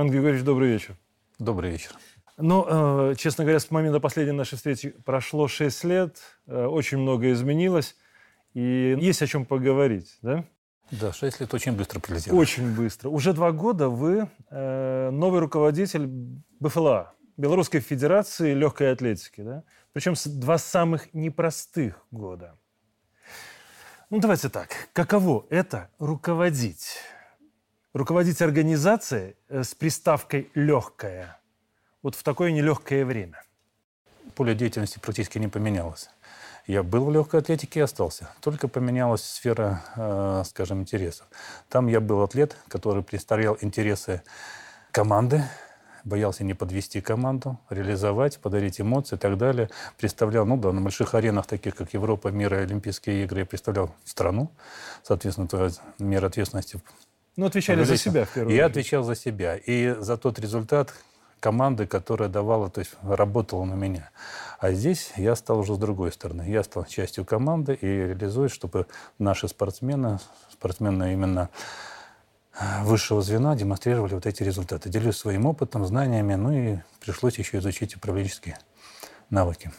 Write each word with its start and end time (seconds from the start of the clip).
Иван 0.00 0.10
Григорьевич, 0.10 0.44
добрый 0.46 0.70
вечер. 0.70 0.96
Добрый 1.38 1.72
вечер. 1.72 1.90
Ну, 2.38 3.10
э, 3.10 3.14
честно 3.18 3.44
говоря, 3.44 3.60
с 3.60 3.70
момента 3.70 4.00
последней 4.00 4.32
нашей 4.32 4.56
встречи 4.56 4.94
прошло 5.04 5.46
6 5.46 5.84
лет, 5.84 6.16
э, 6.46 6.64
очень 6.64 6.96
много 6.96 7.30
изменилось, 7.32 7.96
и 8.54 8.96
есть 8.98 9.20
о 9.20 9.26
чем 9.26 9.44
поговорить, 9.44 10.16
да? 10.22 10.46
Да, 10.90 11.12
6 11.12 11.40
лет 11.40 11.52
очень 11.52 11.72
быстро 11.72 12.00
пролетело. 12.00 12.34
Очень 12.34 12.74
быстро. 12.74 13.10
Уже 13.10 13.34
два 13.34 13.52
года 13.52 13.90
вы 13.90 14.30
э, 14.48 15.10
новый 15.10 15.40
руководитель 15.40 16.06
БФЛА, 16.60 17.12
Белорусской 17.36 17.80
Федерации 17.80 18.54
легкой 18.54 18.92
атлетики, 18.92 19.42
да? 19.42 19.64
Причем 19.92 20.14
два 20.24 20.56
самых 20.56 21.12
непростых 21.12 22.06
года. 22.10 22.56
Ну, 24.08 24.18
давайте 24.18 24.48
так. 24.48 24.70
Каково 24.94 25.44
это 25.50 25.90
руководить? 25.98 26.96
Руководить 27.92 28.40
организацией 28.40 29.34
э, 29.48 29.64
с 29.64 29.74
приставкой 29.74 30.48
«легкая» 30.54 31.40
вот 32.02 32.14
в 32.14 32.22
такое 32.22 32.52
нелегкое 32.52 33.04
время? 33.04 33.42
Поле 34.36 34.54
деятельности 34.54 35.00
практически 35.00 35.38
не 35.38 35.48
поменялось. 35.48 36.08
Я 36.68 36.84
был 36.84 37.06
в 37.06 37.10
легкой 37.10 37.40
атлетике 37.40 37.80
и 37.80 37.82
остался. 37.82 38.30
Только 38.42 38.68
поменялась 38.68 39.24
сфера, 39.24 39.82
э, 39.96 40.44
скажем, 40.46 40.82
интересов. 40.82 41.26
Там 41.68 41.88
я 41.88 42.00
был 42.00 42.22
атлет, 42.22 42.56
который 42.68 43.02
представлял 43.02 43.58
интересы 43.60 44.22
команды, 44.92 45.42
боялся 46.04 46.44
не 46.44 46.54
подвести 46.54 47.00
команду, 47.00 47.58
реализовать, 47.70 48.38
подарить 48.38 48.80
эмоции 48.80 49.16
и 49.16 49.18
так 49.18 49.36
далее. 49.36 49.68
Представлял, 49.98 50.46
ну 50.46 50.56
да, 50.56 50.70
на 50.70 50.80
больших 50.80 51.16
аренах, 51.16 51.46
таких 51.46 51.74
как 51.74 51.92
Европа, 51.92 52.28
мир 52.28 52.54
Олимпийские 52.54 53.24
игры, 53.24 53.40
я 53.40 53.46
представлял 53.46 53.92
страну. 54.04 54.52
Соответственно, 55.02 55.72
мера 55.98 56.28
ответственности 56.28 56.80
ну, 57.40 57.46
отвечали 57.46 57.84
за 57.84 57.96
себя, 57.96 58.26
в 58.26 58.28
первую 58.28 58.48
очередь. 58.48 58.58
Я 58.58 58.66
отвечал 58.66 59.02
за 59.02 59.14
себя. 59.14 59.56
И 59.56 59.96
за 59.98 60.18
тот 60.18 60.38
результат 60.38 60.92
команды, 61.40 61.86
которая 61.86 62.28
давала, 62.28 62.68
то 62.68 62.80
есть 62.80 62.92
работала 63.02 63.64
на 63.64 63.72
меня. 63.72 64.10
А 64.58 64.72
здесь 64.72 65.12
я 65.16 65.34
стал 65.34 65.60
уже 65.60 65.74
с 65.74 65.78
другой 65.78 66.12
стороны. 66.12 66.42
Я 66.42 66.62
стал 66.62 66.84
частью 66.84 67.24
команды 67.24 67.72
и 67.80 67.86
реализую, 67.86 68.50
чтобы 68.50 68.86
наши 69.18 69.48
спортсмены, 69.48 70.18
спортсмены 70.52 71.14
именно 71.14 71.48
высшего 72.82 73.22
звена 73.22 73.56
демонстрировали 73.56 74.12
вот 74.12 74.26
эти 74.26 74.42
результаты. 74.42 74.90
Делюсь 74.90 75.16
своим 75.16 75.46
опытом, 75.46 75.86
знаниями, 75.86 76.34
ну 76.34 76.52
и 76.52 76.78
пришлось 77.00 77.38
еще 77.38 77.56
изучить 77.56 77.96
управленческие 77.96 78.58
навыки. 79.30 79.72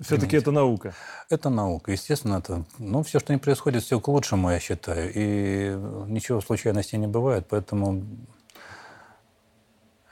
Все-таки 0.00 0.36
это 0.36 0.50
наука. 0.50 0.94
Это 1.30 1.48
наука. 1.48 1.92
Естественно, 1.92 2.36
это, 2.36 2.64
ну, 2.78 3.02
все, 3.02 3.18
что 3.18 3.32
не 3.32 3.38
происходит, 3.38 3.82
все 3.82 3.98
к 3.98 4.08
лучшему, 4.08 4.50
я 4.50 4.60
считаю. 4.60 5.10
И 5.14 5.70
ничего 6.10 6.40
случайностей 6.40 6.98
не 6.98 7.06
бывает, 7.06 7.46
поэтому 7.48 8.04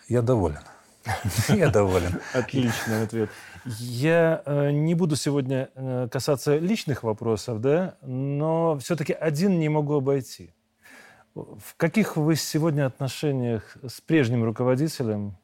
я 0.08 0.22
доволен. 0.22 0.60
Я 1.48 1.68
доволен. 1.68 2.18
Отличный 2.32 3.02
ответ. 3.02 3.28
Я 3.66 4.42
э, 4.46 4.70
не 4.70 4.94
буду 4.94 5.16
сегодня 5.16 5.68
э, 5.74 6.08
касаться 6.10 6.56
личных 6.56 7.02
вопросов, 7.02 7.60
да, 7.60 7.96
но 8.00 8.78
все-таки 8.78 9.12
один 9.12 9.58
не 9.58 9.68
могу 9.68 9.94
обойти. 9.94 10.55
В 11.34 11.77
каких 11.77 12.16
вы 12.16 12.36
сегодня 12.36 12.86
отношениях 12.86 13.77
с 13.86 14.00
прежним 14.00 14.44
руководителем, 14.44 15.36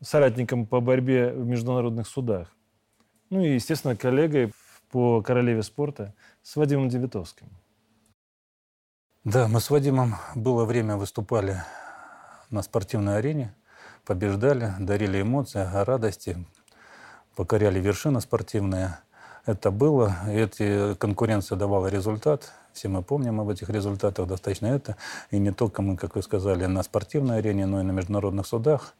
соратником 0.00 0.66
по 0.66 0.80
борьбе 0.80 1.32
в 1.32 1.44
международных 1.46 2.06
судах? 2.06 2.55
Ну 3.30 3.40
и, 3.42 3.54
естественно, 3.54 3.96
коллегой 3.96 4.52
по 4.90 5.20
королеве 5.20 5.62
спорта 5.62 6.14
с 6.42 6.54
Вадимом 6.54 6.88
Девятовским. 6.88 7.48
Да, 9.24 9.48
мы 9.48 9.60
с 9.60 9.70
Вадимом 9.70 10.14
было 10.36 10.64
время 10.64 10.96
выступали 10.96 11.60
на 12.50 12.62
спортивной 12.62 13.18
арене, 13.18 13.52
побеждали, 14.04 14.72
дарили 14.78 15.22
эмоции, 15.22 15.68
радости, 15.72 16.36
покоряли 17.34 17.80
вершины 17.80 18.20
спортивные. 18.20 18.98
Это 19.44 19.72
было, 19.72 20.14
и 20.28 20.36
эти 20.36 20.94
конкуренция 20.94 21.56
давала 21.56 21.88
результат. 21.88 22.52
Все 22.72 22.88
мы 22.88 23.02
помним 23.02 23.40
об 23.40 23.48
этих 23.48 23.68
результатах, 23.68 24.28
достаточно 24.28 24.66
это. 24.66 24.96
И 25.32 25.38
не 25.38 25.50
только 25.50 25.82
мы, 25.82 25.96
как 25.96 26.14
вы 26.14 26.22
сказали, 26.22 26.66
на 26.66 26.84
спортивной 26.84 27.38
арене, 27.38 27.66
но 27.66 27.80
и 27.80 27.82
на 27.82 27.90
международных 27.90 28.46
судах. 28.46 28.94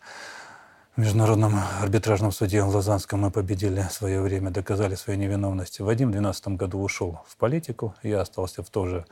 В 0.97 0.99
Международном 0.99 1.61
арбитражном 1.83 2.33
суде 2.33 2.63
в 2.63 2.75
Лозанском 2.75 3.21
мы 3.21 3.31
победили 3.31 3.83
свое 3.91 4.23
время, 4.23 4.51
доказали 4.51 4.95
свою 4.95 5.19
невиновность. 5.19 5.79
Вадим 5.79 6.09
в 6.09 6.13
2012 6.13 6.49
году 6.57 6.81
ушел 6.81 7.21
в 7.29 7.37
политику, 7.37 7.95
я 8.03 8.23
остался 8.23 8.63
в 8.63 8.71
том 8.71 8.89
же 8.89 9.07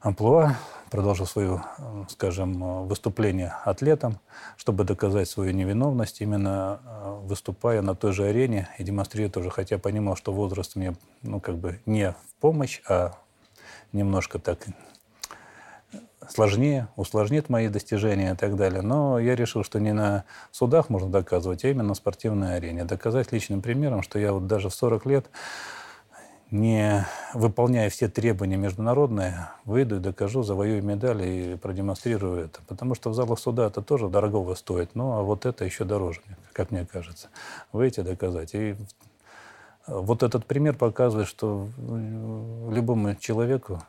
амплуа, 0.00 0.56
продолжил 0.90 1.26
свое, 1.26 1.62
скажем, 2.08 2.86
выступление 2.86 3.52
атлетом, 3.66 4.18
чтобы 4.56 4.84
доказать 4.84 5.28
свою 5.28 5.52
невиновность, 5.52 6.22
именно 6.22 6.80
э, 6.86 7.18
выступая 7.24 7.82
на 7.82 7.94
той 7.94 8.14
же 8.14 8.24
арене 8.24 8.66
и 8.78 8.82
демонстрируя 8.82 9.28
тоже, 9.28 9.50
хотя 9.50 9.76
понимал, 9.76 10.16
что 10.16 10.32
возраст 10.32 10.74
мне, 10.74 10.96
ну, 11.20 11.38
как 11.38 11.58
бы 11.58 11.80
не 11.84 12.12
в 12.12 12.40
помощь, 12.40 12.80
а 12.88 13.12
немножко 13.92 14.38
так 14.38 14.60
сложнее, 16.28 16.88
усложнит 16.96 17.48
мои 17.48 17.68
достижения 17.68 18.32
и 18.32 18.36
так 18.36 18.56
далее. 18.56 18.82
Но 18.82 19.18
я 19.18 19.34
решил, 19.34 19.64
что 19.64 19.80
не 19.80 19.92
на 19.92 20.24
судах 20.50 20.88
можно 20.88 21.10
доказывать, 21.10 21.64
а 21.64 21.68
именно 21.68 21.88
на 21.88 21.94
спортивной 21.94 22.56
арене. 22.56 22.84
Доказать 22.84 23.32
личным 23.32 23.62
примером, 23.62 24.02
что 24.02 24.18
я 24.18 24.32
вот 24.32 24.46
даже 24.46 24.68
в 24.68 24.74
40 24.74 25.06
лет, 25.06 25.26
не 26.50 27.06
выполняя 27.32 27.88
все 27.88 28.08
требования 28.08 28.58
международные, 28.58 29.48
выйду 29.64 29.96
и 29.96 30.00
докажу, 30.00 30.42
завоюю 30.42 30.84
медаль 30.84 31.22
и 31.22 31.56
продемонстрирую 31.56 32.44
это. 32.44 32.60
Потому 32.68 32.94
что 32.94 33.08
в 33.08 33.14
залах 33.14 33.38
суда 33.38 33.66
это 33.66 33.80
тоже 33.80 34.08
дорогого 34.08 34.54
стоит. 34.54 34.90
Ну, 34.94 35.12
а 35.12 35.22
вот 35.22 35.46
это 35.46 35.64
еще 35.64 35.84
дороже, 35.84 36.20
как 36.52 36.70
мне 36.70 36.84
кажется. 36.84 37.28
Выйти 37.72 38.00
доказать. 38.00 38.54
И 38.54 38.76
вот 39.86 40.22
этот 40.22 40.44
пример 40.44 40.76
показывает, 40.76 41.26
что 41.26 41.68
любому 42.70 43.14
человеку 43.16 43.82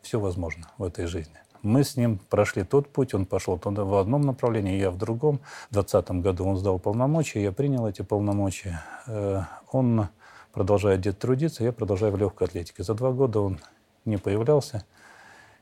все 0.00 0.18
возможно 0.18 0.66
в 0.78 0.84
этой 0.84 1.06
жизни. 1.06 1.36
Мы 1.62 1.84
с 1.84 1.96
ним 1.96 2.18
прошли 2.30 2.64
тот 2.64 2.88
путь, 2.88 3.14
он 3.14 3.26
пошел 3.26 3.58
туда 3.58 3.84
в 3.84 3.94
одном 3.94 4.22
направлении, 4.22 4.78
я 4.78 4.90
в 4.90 4.98
другом. 4.98 5.40
В 5.70 5.74
2020 5.74 6.22
году 6.22 6.44
он 6.46 6.56
сдал 6.56 6.78
полномочия, 6.78 7.42
я 7.42 7.52
принял 7.52 7.86
эти 7.86 8.02
полномочия. 8.02 8.82
Э, 9.06 9.42
он 9.72 10.08
продолжает 10.52 11.00
где-то 11.00 11.20
трудиться, 11.20 11.64
я 11.64 11.72
продолжаю 11.72 12.12
в 12.12 12.16
легкой 12.16 12.48
атлетике. 12.48 12.82
За 12.82 12.94
два 12.94 13.12
года 13.12 13.40
он 13.40 13.58
не 14.04 14.16
появлялся, 14.16 14.84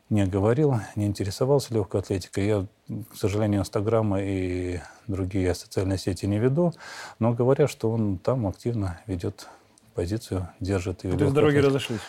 не 0.08 0.24
говорил, 0.26 0.76
не 0.94 1.06
интересовался 1.06 1.74
легкой 1.74 2.00
атлетикой. 2.00 2.46
Я, 2.46 2.66
к 3.12 3.16
сожалению, 3.16 3.60
Инстаграма 3.62 4.22
и 4.22 4.80
другие 5.06 5.54
социальные 5.54 5.98
сети 5.98 6.26
не 6.26 6.38
веду, 6.38 6.72
но 7.18 7.32
говорят, 7.32 7.70
что 7.70 7.90
он 7.90 8.18
там 8.18 8.46
активно 8.46 9.00
ведет 9.06 9.48
позицию, 9.94 10.48
держит. 10.60 11.04
И 11.04 11.08
в 11.08 11.32
дороге 11.32 11.60
разошлись? 11.60 12.00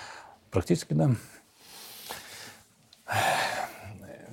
Практически, 0.51 0.93
да. 0.93 1.11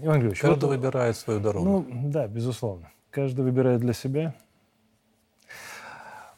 Иван 0.04 0.16
Григорьевич, 0.16 0.40
Каждый 0.40 0.64
вот, 0.64 0.76
выбирает 0.76 1.16
свою 1.16 1.40
дорогу. 1.40 1.64
Ну, 1.64 2.10
да, 2.10 2.26
безусловно. 2.28 2.90
Каждый 3.10 3.40
выбирает 3.40 3.80
для 3.80 3.94
себя. 3.94 4.34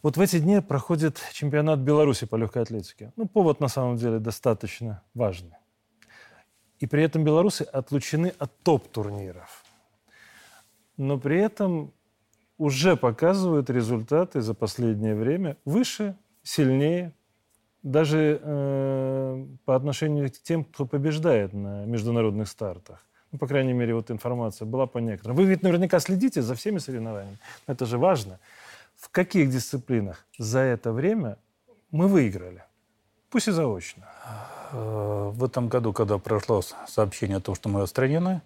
Вот 0.02 0.16
в 0.16 0.20
эти 0.20 0.38
дни 0.38 0.60
проходит 0.60 1.18
чемпионат 1.32 1.80
Беларуси 1.80 2.26
по 2.26 2.36
легкой 2.36 2.62
атлетике. 2.62 3.12
Ну, 3.16 3.26
повод 3.26 3.58
на 3.58 3.66
самом 3.66 3.96
деле 3.96 4.20
достаточно 4.20 5.02
важный. 5.14 5.56
И 6.78 6.86
при 6.86 7.02
этом 7.02 7.24
белорусы 7.24 7.62
отлучены 7.62 8.32
от 8.38 8.56
топ-турниров. 8.62 9.64
Но 10.96 11.18
при 11.18 11.40
этом 11.40 11.92
уже 12.58 12.96
показывают 12.96 13.68
результаты 13.68 14.42
за 14.42 14.54
последнее 14.54 15.16
время 15.16 15.56
выше, 15.64 16.16
сильнее, 16.44 17.12
даже 17.82 18.40
э, 18.40 19.46
по 19.64 19.74
отношению 19.74 20.30
к 20.30 20.34
тем, 20.34 20.62
кто 20.64 20.86
побеждает 20.86 21.52
на 21.52 21.84
международных 21.84 22.46
стартах 22.46 23.06
ну, 23.36 23.38
по 23.38 23.46
крайней 23.46 23.74
мере, 23.74 23.94
вот 23.94 24.10
информация 24.10 24.64
была 24.64 24.86
по 24.86 24.96
некоторым. 24.96 25.36
Вы 25.36 25.44
ведь 25.44 25.62
наверняка 25.62 26.00
следите 26.00 26.40
за 26.40 26.54
всеми 26.54 26.78
соревнованиями. 26.78 27.36
Это 27.66 27.84
же 27.84 27.98
важно. 27.98 28.38
В 28.98 29.10
каких 29.10 29.50
дисциплинах 29.50 30.24
за 30.38 30.60
это 30.60 30.90
время 30.90 31.36
мы 31.90 32.08
выиграли? 32.08 32.62
Пусть 33.28 33.48
и 33.48 33.50
заочно. 33.50 34.04
В 34.72 35.44
этом 35.44 35.68
году, 35.68 35.92
когда 35.92 36.16
прошло 36.16 36.62
сообщение 36.88 37.36
о 37.36 37.40
том, 37.40 37.54
что 37.54 37.68
мы 37.68 37.82
отстранены, 37.82 38.40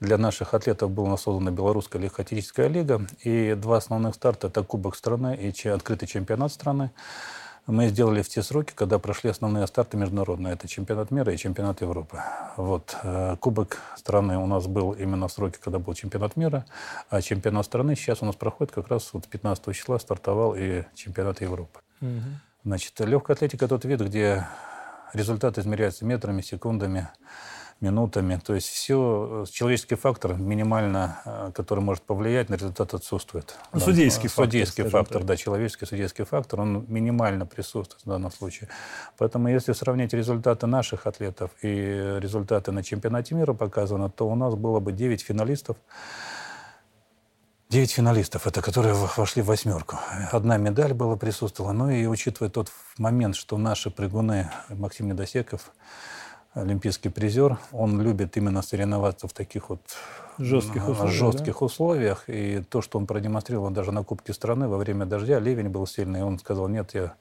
для 0.00 0.18
наших 0.18 0.52
атлетов 0.52 0.90
была 0.90 1.16
создана 1.16 1.50
Белорусская 1.50 1.98
легкоатлетическая 2.00 2.68
лига, 2.68 3.00
и 3.22 3.54
два 3.54 3.78
основных 3.78 4.14
старта– 4.14 4.46
это 4.48 4.62
Кубок 4.62 4.94
страны 4.94 5.36
и 5.36 5.68
открытый 5.68 6.06
чемпионат 6.06 6.52
страны 6.52 6.90
мы 7.66 7.88
сделали 7.88 8.22
в 8.22 8.28
те 8.28 8.42
сроки, 8.42 8.72
когда 8.74 8.98
прошли 8.98 9.30
основные 9.30 9.66
старты 9.66 9.96
международные. 9.96 10.52
Это 10.52 10.68
чемпионат 10.68 11.10
мира 11.10 11.32
и 11.32 11.36
чемпионат 11.38 11.80
Европы. 11.80 12.20
Вот. 12.56 12.96
Э, 13.02 13.36
Кубок 13.40 13.78
страны 13.96 14.36
у 14.36 14.46
нас 14.46 14.66
был 14.66 14.92
именно 14.92 15.28
в 15.28 15.32
сроке, 15.32 15.58
когда 15.62 15.78
был 15.78 15.94
чемпионат 15.94 16.36
мира, 16.36 16.66
а 17.08 17.22
чемпионат 17.22 17.64
страны 17.64 17.96
сейчас 17.96 18.22
у 18.22 18.26
нас 18.26 18.36
проходит 18.36 18.72
как 18.72 18.88
раз 18.88 19.10
вот 19.14 19.26
15 19.26 19.74
числа 19.74 19.98
стартовал 19.98 20.54
и 20.54 20.84
чемпионат 20.94 21.40
Европы. 21.40 21.80
Угу. 22.02 22.10
Значит, 22.64 23.00
легкая 23.00 23.36
атлетика– 23.36 23.66
тот 23.68 23.84
вид, 23.84 24.00
где 24.00 24.46
результат 25.14 25.58
измеряется 25.58 26.04
метрами, 26.04 26.42
секундами, 26.42 27.08
минутами. 27.84 28.40
То 28.44 28.54
есть 28.54 28.68
все, 28.68 29.44
человеческий 29.50 29.94
фактор 29.94 30.34
минимально, 30.34 31.52
который 31.54 31.80
может 31.80 32.02
повлиять 32.02 32.48
на 32.48 32.54
результат, 32.54 32.94
отсутствует. 32.94 33.56
Ну, 33.72 33.80
судейский 33.80 34.28
фактор. 34.28 34.44
Судейский 34.46 34.84
фактор, 34.84 35.18
так. 35.18 35.26
да, 35.26 35.36
человеческий 35.36 35.86
судейский 35.86 36.24
фактор, 36.24 36.60
он 36.60 36.86
минимально 36.88 37.46
присутствует 37.46 38.02
в 38.04 38.08
данном 38.08 38.32
случае. 38.32 38.68
Поэтому 39.18 39.48
если 39.48 39.72
сравнить 39.72 40.12
результаты 40.14 40.66
наших 40.66 41.06
атлетов 41.06 41.50
и 41.62 41.68
результаты 42.20 42.72
на 42.72 42.82
чемпионате 42.82 43.34
мира 43.34 43.52
показаны, 43.52 44.10
то 44.10 44.28
у 44.28 44.34
нас 44.34 44.54
было 44.54 44.80
бы 44.80 44.92
9 44.92 45.20
финалистов, 45.20 45.76
Девять 47.70 47.90
финалистов, 47.92 48.46
это 48.46 48.62
которые 48.62 48.94
вошли 48.94 49.42
в 49.42 49.46
восьмерку. 49.46 49.98
Одна 50.30 50.58
медаль 50.58 50.92
была 50.92 51.16
присутствовала. 51.16 51.72
Ну 51.72 51.90
и 51.90 52.06
учитывая 52.06 52.48
тот 52.48 52.70
момент, 52.98 53.34
что 53.34 53.58
наши 53.58 53.90
прыгуны, 53.90 54.48
Максим 54.68 55.08
Недосеков, 55.08 55.72
олимпийский 56.54 57.08
призер, 57.08 57.58
он 57.72 58.00
любит 58.00 58.36
именно 58.36 58.62
соревноваться 58.62 59.28
в 59.28 59.32
таких 59.32 59.68
вот 59.68 59.80
жестких 60.38 60.88
условиях. 60.88 61.14
Жестких 61.14 61.58
да? 61.58 61.64
условиях. 61.66 62.24
И 62.28 62.62
то, 62.68 62.80
что 62.80 62.98
он 62.98 63.06
продемонстрировал 63.06 63.70
даже 63.70 63.92
на 63.92 64.04
Кубке 64.04 64.32
страны 64.32 64.68
во 64.68 64.78
время 64.78 65.04
дождя, 65.04 65.38
ливень 65.38 65.68
был 65.68 65.86
сильный, 65.86 66.20
и 66.20 66.22
он 66.22 66.38
сказал, 66.38 66.68
нет, 66.68 66.94
я, 66.94 67.14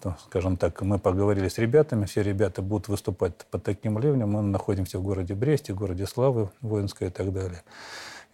то, 0.00 0.16
скажем 0.26 0.56
так, 0.56 0.80
мы 0.82 0.98
поговорили 0.98 1.48
с 1.48 1.58
ребятами, 1.58 2.06
все 2.06 2.22
ребята 2.22 2.62
будут 2.62 2.88
выступать 2.88 3.34
под 3.50 3.62
таким 3.62 3.98
ливнем, 3.98 4.30
мы 4.30 4.42
находимся 4.42 4.98
в 4.98 5.02
городе 5.02 5.34
Бресте, 5.34 5.72
в 5.72 5.76
городе 5.76 6.06
Славы 6.06 6.50
воинской 6.60 7.08
и 7.08 7.10
так 7.10 7.32
далее. 7.32 7.62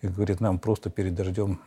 И 0.03 0.09
говорит, 0.09 0.41
нам 0.41 0.59
просто 0.59 0.91
перед 0.91 1.15
дождем 1.15 1.61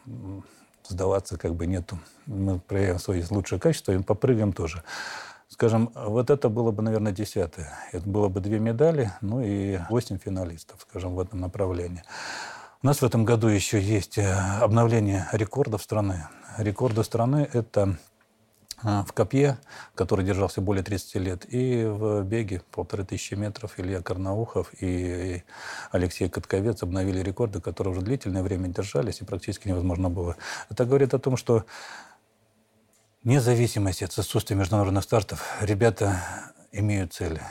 сдаваться 0.87 1.37
как 1.37 1.55
бы 1.55 1.65
нету. 1.65 1.99
Мы 2.25 2.59
проявим 2.59 2.99
свои 2.99 3.23
лучшие 3.29 3.59
качества 3.59 3.91
и 3.91 4.01
попрыгаем 4.01 4.53
тоже. 4.53 4.83
Скажем, 5.57 5.89
вот 5.95 6.29
это 6.29 6.49
было 6.49 6.69
бы, 6.69 6.83
наверное, 6.83 7.11
десятое. 7.11 7.73
Это 7.91 8.07
было 8.07 8.27
бы 8.29 8.41
две 8.41 8.59
медали, 8.59 9.11
ну 9.21 9.41
и 9.41 9.79
восемь 9.89 10.19
финалистов, 10.19 10.85
скажем, 10.87 11.15
в 11.15 11.19
этом 11.19 11.39
направлении. 11.41 12.03
У 12.83 12.85
нас 12.85 13.01
в 13.01 13.03
этом 13.03 13.25
году 13.25 13.47
еще 13.47 13.81
есть 13.81 14.19
э, 14.19 14.31
обновление 14.61 15.27
рекордов 15.31 15.81
страны. 15.81 16.27
Рекорды 16.59 17.03
страны– 17.03 17.49
это 17.53 17.97
а, 18.83 19.03
в 19.03 19.13
копье, 19.13 19.57
который 19.95 20.23
держался 20.23 20.61
более 20.61 20.83
30 20.83 21.15
лет, 21.15 21.45
и 21.51 21.85
в 21.85 22.21
беге 22.21 22.61
полторы 22.69 23.03
тысячи 23.03 23.33
метров 23.33 23.79
Илья 23.79 24.03
Карнаухов 24.03 24.71
и 24.79 25.41
Алексей 25.91 26.29
Катковец 26.29 26.83
обновили 26.83 27.19
рекорды, 27.21 27.61
которые 27.61 27.93
уже 27.93 28.01
длительное 28.01 28.43
время 28.43 28.67
держались, 28.67 29.21
и 29.21 29.25
практически 29.25 29.69
невозможно 29.69 30.11
было. 30.11 30.35
Это 30.69 30.85
говорит 30.85 31.15
о 31.15 31.19
том, 31.19 31.35
что 31.35 31.65
вне 33.27 33.41
зависимости 33.41 34.05
от 34.05 34.17
отсутствия 34.17 34.55
международных 34.55 35.03
стартов 35.03 35.57
ребята 35.59 36.21
имеют 36.71 37.11
цели 37.13 37.41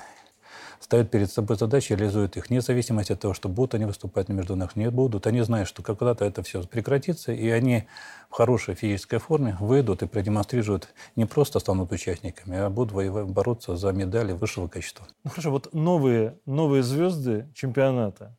ставят 0.81 1.11
перед 1.11 1.31
собой 1.31 1.58
задачи, 1.58 1.93
реализуют 1.93 2.37
их, 2.37 2.49
вне 2.49 2.61
зависимости 2.62 3.12
от 3.12 3.20
того, 3.20 3.34
что 3.34 3.49
будут 3.50 3.75
они 3.75 3.84
выступать 3.84 4.28
на 4.28 4.32
международных, 4.34 4.76
не 4.76 4.88
будут. 4.90 5.26
Они 5.26 5.43
знают, 5.43 5.69
что 5.69 5.82
когда-то 5.82 6.25
это 6.25 6.43
все 6.44 6.62
прекратится, 6.62 7.32
и 7.32 7.49
они 7.49 7.88
в 8.31 8.34
хорошей 8.34 8.75
физической 8.75 9.19
форме 9.19 9.56
выйдут 9.58 10.02
и 10.02 10.06
продемонстрируют, 10.06 10.94
не 11.17 11.26
просто 11.26 11.58
станут 11.58 11.93
участниками, 11.93 12.56
а 12.56 12.70
будут 12.70 12.93
воевать, 12.93 13.26
бороться 13.26 13.76
за 13.76 13.90
медали 13.93 14.32
высшего 14.32 14.69
качества. 14.69 15.06
Ну 15.25 15.31
хорошо, 15.31 15.50
вот 15.50 15.75
новые, 15.75 16.38
новые 16.46 16.84
звезды 16.84 17.50
чемпионата, 17.52 18.37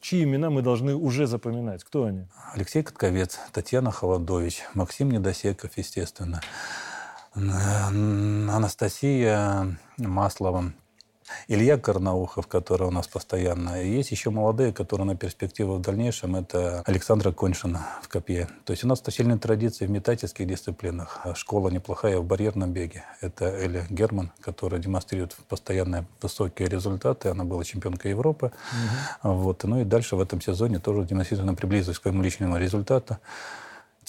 Чьи 0.00 0.24
имена 0.24 0.50
мы 0.50 0.62
должны 0.62 0.96
уже 0.96 1.28
запоминать? 1.28 1.84
Кто 1.84 2.04
они? 2.04 2.26
Алексей 2.52 2.82
Катковец, 2.82 3.38
Татьяна 3.52 3.92
Холодович, 3.92 4.64
Максим 4.74 5.10
Недосеков, 5.10 5.76
естественно, 5.76 6.40
Анастасия 7.34 9.78
Маслова, 9.96 10.72
Илья 11.48 11.78
Карнаухов, 11.78 12.46
который 12.46 12.88
у 12.88 12.90
нас 12.90 13.06
постоянно. 13.06 13.82
И 13.82 13.90
есть 13.90 14.10
еще 14.10 14.30
молодые, 14.30 14.72
которые 14.72 15.06
на 15.06 15.16
перспективу 15.16 15.76
в 15.76 15.80
дальнейшем. 15.80 16.36
Это 16.36 16.82
Александра 16.86 17.32
Коньшина 17.32 17.86
в 18.02 18.08
копье. 18.08 18.48
То 18.64 18.72
есть 18.72 18.84
у 18.84 18.86
нас 18.88 19.02
сильные 19.10 19.38
традиции 19.38 19.86
в 19.86 19.90
метательских 19.90 20.46
дисциплинах. 20.46 21.26
Школа 21.34 21.70
неплохая 21.70 22.18
в 22.18 22.24
барьерном 22.24 22.72
беге. 22.72 23.04
Это 23.20 23.46
Эля 23.46 23.86
Герман, 23.90 24.32
которая 24.40 24.80
демонстрирует 24.80 25.34
постоянно 25.48 26.06
высокие 26.20 26.68
результаты. 26.68 27.28
Она 27.28 27.44
была 27.44 27.64
чемпионкой 27.64 28.10
Европы. 28.10 28.52
Угу. 29.22 29.32
Вот. 29.34 29.64
Ну 29.64 29.80
и 29.80 29.84
дальше 29.84 30.16
в 30.16 30.20
этом 30.20 30.40
сезоне 30.40 30.78
тоже 30.78 31.04
демонстрирует 31.04 31.54
приблизилась 31.54 31.98
к 31.98 32.02
своему 32.02 32.22
личному 32.22 32.56
результату 32.56 33.18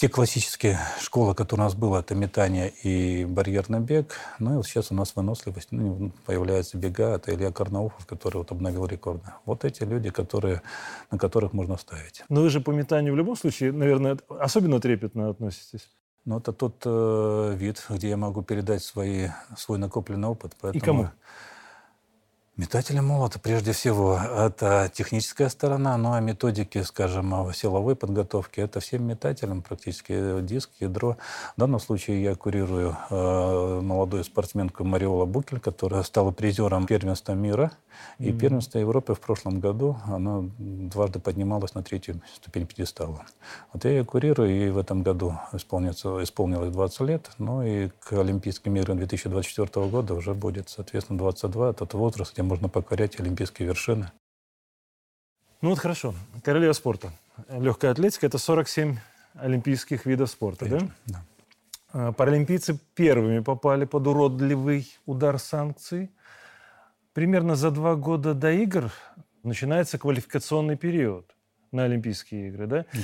те 0.00 0.08
классические 0.08 0.78
школы, 0.98 1.34
которые 1.34 1.64
у 1.64 1.66
нас 1.66 1.74
было, 1.74 1.98
это 1.98 2.14
метание 2.14 2.70
и 2.70 3.26
барьерный 3.26 3.80
бег. 3.80 4.14
Ну 4.38 4.54
и 4.54 4.56
вот 4.56 4.66
сейчас 4.66 4.90
у 4.90 4.94
нас 4.94 5.14
выносливость. 5.14 5.72
Ну, 5.72 6.12
появляется 6.24 6.78
бега, 6.78 7.16
это 7.16 7.34
Илья 7.34 7.52
Карнаухов, 7.52 8.06
который 8.06 8.38
вот 8.38 8.50
обновил 8.50 8.86
рекорды. 8.86 9.26
Вот 9.44 9.66
эти 9.66 9.82
люди, 9.82 10.08
которые, 10.08 10.62
на 11.10 11.18
которых 11.18 11.52
можно 11.52 11.76
ставить. 11.76 12.24
Но 12.30 12.40
вы 12.40 12.48
же 12.48 12.62
по 12.62 12.70
метанию 12.70 13.12
в 13.12 13.16
любом 13.18 13.36
случае, 13.36 13.72
наверное, 13.72 14.16
особенно 14.38 14.80
трепетно 14.80 15.28
относитесь. 15.28 15.86
Ну, 16.24 16.38
это 16.38 16.54
тот 16.54 16.80
э, 16.86 17.54
вид, 17.58 17.84
где 17.90 18.08
я 18.08 18.16
могу 18.16 18.40
передать 18.40 18.82
свои, 18.82 19.28
свой 19.54 19.76
накопленный 19.76 20.28
опыт. 20.28 20.56
Поэтому... 20.62 20.82
И 20.82 20.86
кому? 20.86 21.10
Метатели 22.56 23.00
молота, 23.00 23.38
прежде 23.38 23.72
всего, 23.72 24.20
это 24.20 24.90
техническая 24.92 25.48
сторона, 25.48 25.96
ну 25.96 26.12
а 26.12 26.20
методики, 26.20 26.82
скажем, 26.82 27.52
силовой 27.54 27.96
подготовки, 27.96 28.60
это 28.60 28.80
всем 28.80 29.04
метателям 29.04 29.62
практически 29.62 30.40
диск, 30.42 30.70
ядро. 30.80 31.16
В 31.56 31.60
данном 31.60 31.80
случае 31.80 32.22
я 32.22 32.34
курирую 32.34 32.96
э, 33.08 33.80
молодую 33.80 34.24
спортсменку 34.24 34.84
Мариола 34.84 35.24
Букель, 35.24 35.60
которая 35.60 36.02
стала 36.02 36.32
призером 36.32 36.86
первенства 36.86 37.32
мира 37.32 37.72
и 38.18 38.28
mm-hmm. 38.28 38.38
первенства 38.38 38.78
Европы 38.78 39.14
в 39.14 39.20
прошлом 39.20 39.60
году. 39.60 39.96
Она 40.04 40.42
дважды 40.58 41.18
поднималась 41.18 41.74
на 41.74 41.82
третью 41.82 42.20
ступень 42.34 42.66
пьедестала. 42.66 43.24
Вот 43.72 43.84
я 43.84 43.92
ее 43.92 44.04
курирую, 44.04 44.50
и 44.50 44.70
в 44.70 44.78
этом 44.78 45.02
году 45.02 45.34
исполнится, 45.52 46.22
исполнилось 46.22 46.70
20 46.72 47.00
лет, 47.02 47.30
ну 47.38 47.62
и 47.62 47.88
к 48.00 48.12
Олимпийским 48.12 48.76
играм 48.76 48.98
2024 48.98 49.86
года 49.86 50.14
уже 50.14 50.34
будет, 50.34 50.68
соответственно, 50.68 51.18
22, 51.18 51.72
тот 51.74 51.94
возраст, 51.94 52.32
где 52.32 52.42
можно 52.50 52.68
покорять 52.68 53.18
олимпийские 53.20 53.68
вершины. 53.68 54.10
Ну 55.62 55.70
вот 55.70 55.78
хорошо. 55.78 56.14
Королева 56.42 56.72
спорта. 56.72 57.12
Легкая 57.48 57.92
атлетика– 57.92 58.26
это 58.28 58.38
47 58.38 58.96
олимпийских 59.34 60.04
видов 60.04 60.30
спорта, 60.30 60.64
Конечно, 60.64 60.92
да? 61.06 61.22
да? 61.92 62.12
Паралимпийцы 62.12 62.76
первыми 62.94 63.38
попали 63.38 63.84
под 63.84 64.06
уродливый 64.08 64.92
удар 65.06 65.38
санкций. 65.38 66.10
Примерно 67.12 67.54
за 67.54 67.70
два 67.70 67.94
года 67.94 68.34
до 68.34 68.50
игр 68.50 68.92
начинается 69.44 69.98
квалификационный 69.98 70.76
период 70.76 71.32
на 71.72 71.84
Олимпийские 71.84 72.48
игры. 72.48 72.66
Да? 72.66 72.84
Да. 72.92 72.98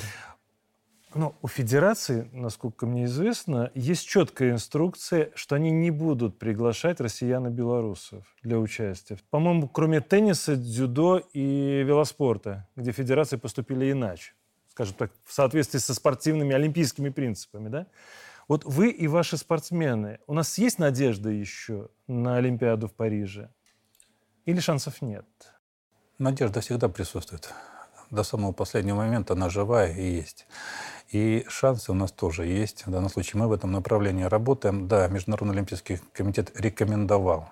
Но 1.17 1.35
у 1.41 1.49
федерации, 1.49 2.29
насколько 2.33 2.85
мне 2.87 3.07
известно, 3.07 3.71
есть 3.75 4.07
четкая 4.07 4.51
инструкция, 4.51 5.31
что 5.35 5.55
они 5.55 5.71
не 5.71 5.91
будут 5.91 6.39
приглашать 6.39 7.01
россиян 7.01 7.47
и 7.47 7.51
белорусов 7.51 8.27
для 8.43 8.59
участия. 8.59 9.19
По-моему, 9.31 9.67
кроме 9.67 10.03
тенниса, 10.03 10.57
дзюдо 10.57 11.23
и 11.33 11.83
велоспорта, 11.85 12.69
где 12.77 12.93
федерации 12.93 13.37
поступили 13.37 13.91
иначе. 13.91 14.35
Скажем 14.69 14.95
так, 14.95 15.11
в 15.25 15.33
соответствии 15.33 15.79
со 15.79 15.95
спортивными 15.95 16.55
олимпийскими 16.55 17.09
принципами. 17.09 17.71
Да? 17.71 17.87
Вот 18.47 18.67
вы 18.67 18.91
и 18.91 19.09
ваши 19.09 19.39
спортсмены, 19.39 20.19
у 20.27 20.35
нас 20.35 20.59
есть 20.59 20.79
надежда 20.79 21.31
еще 21.31 21.89
на 22.07 22.37
Олимпиаду 22.37 22.89
в 22.89 22.93
Париже? 22.93 23.51
Или 24.45 24.61
шансов 24.61 25.01
нет? 25.01 25.27
Надежда 26.19 26.61
всегда 26.61 26.91
присутствует. 26.91 27.55
До 28.11 28.23
самого 28.23 28.53
последнего 28.53 28.97
момента 28.97 29.35
она 29.35 29.49
живая 29.49 29.93
и 29.93 30.05
есть. 30.05 30.47
И 31.11 31.45
шансы 31.49 31.93
у 31.93 31.95
нас 31.95 32.13
тоже 32.13 32.47
есть. 32.47 32.87
В 32.87 32.91
данном 32.91 33.11
случае 33.11 33.41
мы 33.41 33.49
в 33.49 33.53
этом 33.53 33.73
направлении 33.73 34.25
работаем. 34.25 34.89
Да, 34.89 35.07
Международный 35.09 35.55
олимпийский 35.55 36.01
комитет 36.13 36.53
рекомендовал 36.59 37.49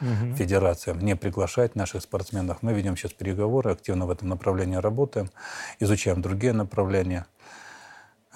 угу. 0.00 0.34
федерациям 0.36 0.98
не 1.00 1.16
приглашать 1.16 1.74
наших 1.76 2.02
спортсменов. 2.02 2.58
Мы 2.62 2.72
ведем 2.72 2.96
сейчас 2.96 3.12
переговоры, 3.12 3.72
активно 3.72 4.06
в 4.06 4.10
этом 4.10 4.28
направлении 4.28 4.76
работаем, 4.76 5.30
изучаем 5.78 6.22
другие 6.22 6.52
направления 6.52 7.26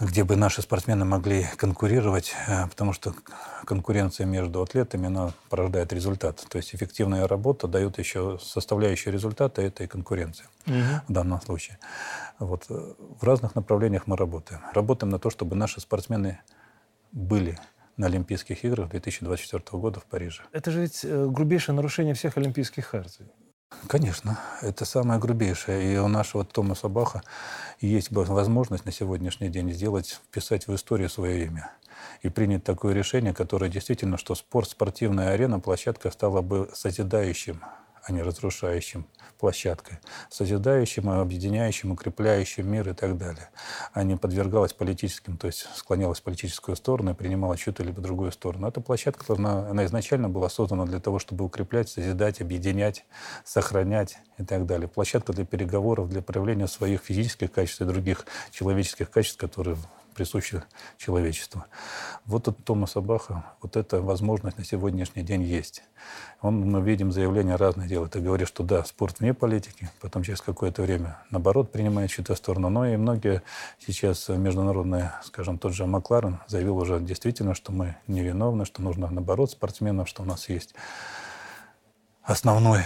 где 0.00 0.24
бы 0.24 0.36
наши 0.36 0.62
спортсмены 0.62 1.04
могли 1.04 1.46
конкурировать, 1.56 2.34
э, 2.48 2.66
потому 2.66 2.92
что 2.92 3.14
конкуренция 3.64 4.26
между 4.26 4.62
атлетами, 4.62 5.06
она 5.06 5.32
порождает 5.50 5.92
результат. 5.92 6.44
То 6.48 6.56
есть 6.56 6.74
эффективная 6.74 7.28
работа 7.28 7.68
дает 7.68 7.98
еще 7.98 8.38
составляющую 8.40 9.12
результата 9.12 9.60
этой 9.60 9.86
конкуренции 9.86 10.46
угу. 10.66 10.74
в 11.08 11.12
данном 11.12 11.40
случае. 11.42 11.78
Вот. 12.38 12.64
Э, 12.70 12.94
в 13.20 13.22
разных 13.22 13.54
направлениях 13.54 14.06
мы 14.06 14.16
работаем. 14.16 14.62
Работаем 14.72 15.10
на 15.10 15.18
то, 15.18 15.28
чтобы 15.30 15.54
наши 15.54 15.80
спортсмены 15.80 16.40
были 17.12 17.58
на 17.96 18.06
Олимпийских 18.06 18.64
играх 18.64 18.88
2024 18.88 19.78
года 19.78 20.00
в 20.00 20.04
Париже. 20.04 20.42
Это 20.52 20.70
же 20.70 20.80
ведь 20.80 21.04
э, 21.04 21.26
грубейшее 21.28 21.74
нарушение 21.74 22.14
всех 22.14 22.38
олимпийских 22.38 22.86
хартий. 22.86 23.26
Конечно, 23.88 24.38
это 24.62 24.84
самое 24.84 25.18
грубейшее. 25.20 25.94
И 25.94 25.98
у 25.98 26.08
нашего 26.08 26.44
Томаса 26.44 26.88
Баха 26.88 27.22
есть 27.80 28.10
возможность 28.10 28.84
на 28.84 28.92
сегодняшний 28.92 29.48
день 29.48 29.72
сделать, 29.72 30.20
вписать 30.28 30.66
в 30.66 30.74
историю 30.74 31.08
свое 31.08 31.44
имя 31.46 31.72
и 32.22 32.28
принять 32.28 32.64
такое 32.64 32.94
решение, 32.94 33.34
которое 33.34 33.70
действительно, 33.70 34.16
что 34.18 34.34
спорт, 34.34 34.68
спортивная 34.70 35.30
арена, 35.32 35.60
площадка 35.60 36.10
стала 36.10 36.42
бы 36.42 36.70
созидающим, 36.74 37.62
а 38.10 38.12
не 38.12 38.22
разрушающим 38.22 39.06
площадкой, 39.38 39.98
созидающим, 40.28 41.08
объединяющим, 41.08 41.92
укрепляющим 41.92 42.70
мир 42.70 42.88
и 42.90 42.92
так 42.92 43.16
далее, 43.16 43.48
а 43.92 44.02
не 44.02 44.16
подвергалась 44.16 44.72
политическим, 44.72 45.38
то 45.38 45.46
есть 45.46 45.66
склонялась 45.74 46.18
в 46.20 46.22
политическую 46.22 46.76
сторону 46.76 47.12
и 47.12 47.14
принимала 47.14 47.56
чью-то 47.56 47.82
либо 47.82 48.02
другую 48.02 48.32
сторону. 48.32 48.68
Эта 48.68 48.80
площадка 48.80 49.24
должна, 49.26 49.70
она 49.70 49.84
изначально 49.86 50.28
была 50.28 50.48
создана 50.48 50.84
для 50.84 51.00
того, 51.00 51.18
чтобы 51.18 51.44
укреплять, 51.44 51.88
созидать, 51.88 52.40
объединять, 52.40 53.04
сохранять 53.44 54.18
и 54.38 54.44
так 54.44 54.66
далее. 54.66 54.88
Площадка 54.88 55.32
для 55.32 55.46
переговоров, 55.46 56.08
для 56.08 56.20
проявления 56.20 56.66
своих 56.66 57.00
физических 57.00 57.52
качеств 57.52 57.80
и 57.80 57.84
других 57.84 58.26
человеческих 58.50 59.10
качеств, 59.10 59.38
которые 59.38 59.76
присущи 60.14 60.62
человечеству. 60.98 61.64
Вот 62.26 62.48
у 62.48 62.52
Томаса 62.52 63.00
Баха 63.00 63.44
вот 63.62 63.76
эта 63.76 64.00
возможность 64.00 64.58
на 64.58 64.64
сегодняшний 64.64 65.22
день 65.22 65.42
есть. 65.42 65.82
Он, 66.40 66.60
мы 66.60 66.80
видим 66.80 67.12
заявления 67.12 67.56
разных 67.56 67.88
дел. 67.88 68.04
Это 68.04 68.20
говорит, 68.20 68.48
что 68.48 68.62
да, 68.62 68.84
спорт 68.84 69.20
вне 69.20 69.34
политики, 69.34 69.90
потом 70.00 70.22
через 70.22 70.40
какое-то 70.40 70.82
время, 70.82 71.18
наоборот, 71.30 71.72
принимает 71.72 72.10
чью-то 72.10 72.34
сторону. 72.34 72.70
Но 72.70 72.86
и 72.86 72.96
многие 72.96 73.42
сейчас 73.78 74.28
международные, 74.28 75.12
скажем, 75.22 75.58
тот 75.58 75.74
же 75.74 75.86
Макларен 75.86 76.38
заявил 76.46 76.76
уже 76.76 77.00
действительно, 77.00 77.54
что 77.54 77.72
мы 77.72 77.96
невиновны, 78.06 78.64
что 78.64 78.82
нужно, 78.82 79.10
наоборот, 79.10 79.50
спортсменов, 79.50 80.08
что 80.08 80.22
у 80.22 80.26
нас 80.26 80.48
есть 80.48 80.74
основной 82.22 82.82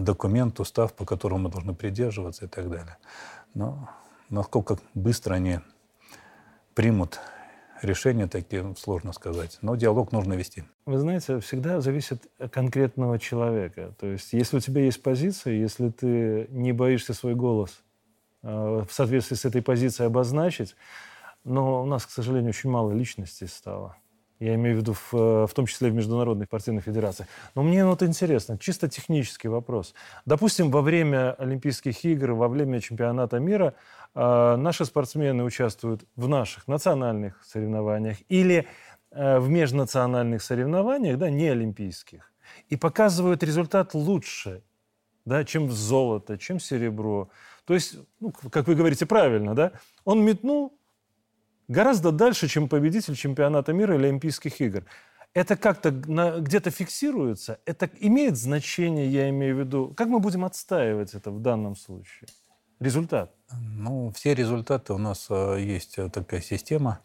документ, 0.00 0.60
устав, 0.60 0.94
по 0.94 1.04
которому 1.04 1.44
мы 1.44 1.50
должны 1.50 1.74
придерживаться 1.74 2.46
и 2.46 2.48
так 2.48 2.70
далее. 2.70 2.96
Но 3.54 3.88
насколько 4.30 4.78
быстро 4.94 5.34
они 5.34 5.60
примут 6.74 7.20
решения 7.82 8.26
такие, 8.26 8.74
сложно 8.76 9.12
сказать. 9.12 9.58
Но 9.62 9.76
диалог 9.76 10.12
нужно 10.12 10.34
вести. 10.34 10.64
Вы 10.86 10.98
знаете, 10.98 11.40
всегда 11.40 11.80
зависит 11.80 12.26
от 12.38 12.52
конкретного 12.52 13.18
человека. 13.18 13.94
То 13.98 14.06
есть, 14.06 14.32
если 14.32 14.56
у 14.56 14.60
тебя 14.60 14.82
есть 14.82 15.02
позиция, 15.02 15.54
если 15.54 15.90
ты 15.90 16.46
не 16.50 16.72
боишься 16.72 17.14
свой 17.14 17.34
голос 17.34 17.82
э, 18.42 18.48
в 18.88 18.92
соответствии 18.92 19.36
с 19.36 19.44
этой 19.44 19.62
позицией 19.62 20.06
обозначить, 20.06 20.76
но 21.44 21.82
у 21.82 21.86
нас, 21.86 22.06
к 22.06 22.10
сожалению, 22.10 22.50
очень 22.50 22.70
мало 22.70 22.92
личностей 22.92 23.46
стало. 23.46 23.96
Я 24.40 24.54
имею 24.56 24.76
в 24.76 24.80
виду 24.80 24.92
в, 24.94 25.14
э, 25.14 25.46
в 25.46 25.54
том 25.54 25.66
числе 25.66 25.90
в 25.90 25.94
международных 25.94 26.48
спортивных 26.48 26.84
федерациях. 26.84 27.28
Но 27.54 27.62
мне 27.62 27.86
вот 27.86 28.02
интересно, 28.02 28.58
чисто 28.58 28.88
технический 28.88 29.48
вопрос. 29.48 29.94
Допустим, 30.26 30.70
во 30.70 30.82
время 30.82 31.34
Олимпийских 31.34 32.04
игр, 32.04 32.32
во 32.32 32.48
время 32.48 32.80
чемпионата 32.80 33.38
мира 33.38 33.74
э, 34.14 34.56
наши 34.56 34.84
спортсмены 34.84 35.44
участвуют 35.44 36.04
в 36.16 36.28
наших 36.28 36.66
национальных 36.66 37.44
соревнованиях 37.44 38.18
или 38.28 38.66
э, 39.12 39.38
в 39.38 39.48
межнациональных 39.48 40.42
соревнованиях, 40.42 41.16
да, 41.18 41.30
не 41.30 41.48
олимпийских, 41.48 42.32
и 42.68 42.76
показывают 42.76 43.44
результат 43.44 43.94
лучше, 43.94 44.62
да, 45.24 45.44
чем 45.44 45.70
золото, 45.70 46.38
чем 46.38 46.58
серебро. 46.58 47.28
То 47.66 47.74
есть, 47.74 47.96
ну, 48.18 48.32
как 48.50 48.66
вы 48.66 48.74
говорите 48.74 49.06
правильно, 49.06 49.54
да, 49.54 49.72
он 50.04 50.24
метнул 50.24 50.76
гораздо 51.68 52.12
дальше, 52.12 52.48
чем 52.48 52.68
победитель 52.68 53.14
чемпионата 53.14 53.72
мира 53.72 53.96
или 53.96 54.06
Олимпийских 54.06 54.60
игр. 54.60 54.84
Это 55.34 55.56
как-то 55.56 55.90
где-то 55.90 56.70
фиксируется? 56.70 57.58
Это 57.66 57.90
имеет 57.98 58.36
значение, 58.36 59.08
я 59.08 59.28
имею 59.30 59.56
в 59.56 59.58
виду? 59.60 59.92
Как 59.96 60.08
мы 60.08 60.20
будем 60.20 60.44
отстаивать 60.44 61.14
это 61.14 61.32
в 61.32 61.40
данном 61.40 61.74
случае? 61.74 62.28
Результат? 62.78 63.34
Ну, 63.52 64.12
все 64.14 64.34
результаты 64.34 64.92
у 64.92 64.98
нас 64.98 65.26
э, 65.30 65.58
есть 65.60 65.98
э, 65.98 66.08
такая 66.10 66.40
система 66.40 67.00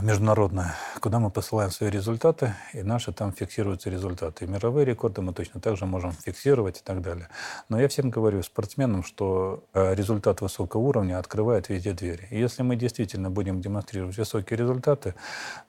международная, 0.00 0.74
куда 1.00 1.18
мы 1.18 1.30
посылаем 1.30 1.70
свои 1.70 1.90
результаты, 1.90 2.54
и 2.72 2.82
наши 2.82 3.12
там 3.12 3.32
фиксируются 3.32 3.90
результаты. 3.90 4.44
И 4.44 4.48
мировые 4.48 4.86
рекорды 4.86 5.20
мы 5.20 5.34
точно 5.34 5.60
так 5.60 5.76
же 5.76 5.84
можем 5.84 6.12
фиксировать 6.12 6.78
и 6.78 6.82
так 6.82 7.02
далее. 7.02 7.28
Но 7.68 7.78
я 7.78 7.88
всем 7.88 8.10
говорю, 8.10 8.42
спортсменам, 8.42 9.04
что 9.04 9.64
э, 9.74 9.94
результат 9.94 10.40
высокого 10.40 10.80
уровня 10.80 11.18
открывает 11.18 11.68
везде 11.68 11.92
двери. 11.92 12.26
И 12.30 12.38
если 12.38 12.62
мы 12.62 12.76
действительно 12.76 13.30
будем 13.30 13.60
демонстрировать 13.60 14.16
высокие 14.16 14.56
результаты, 14.56 15.14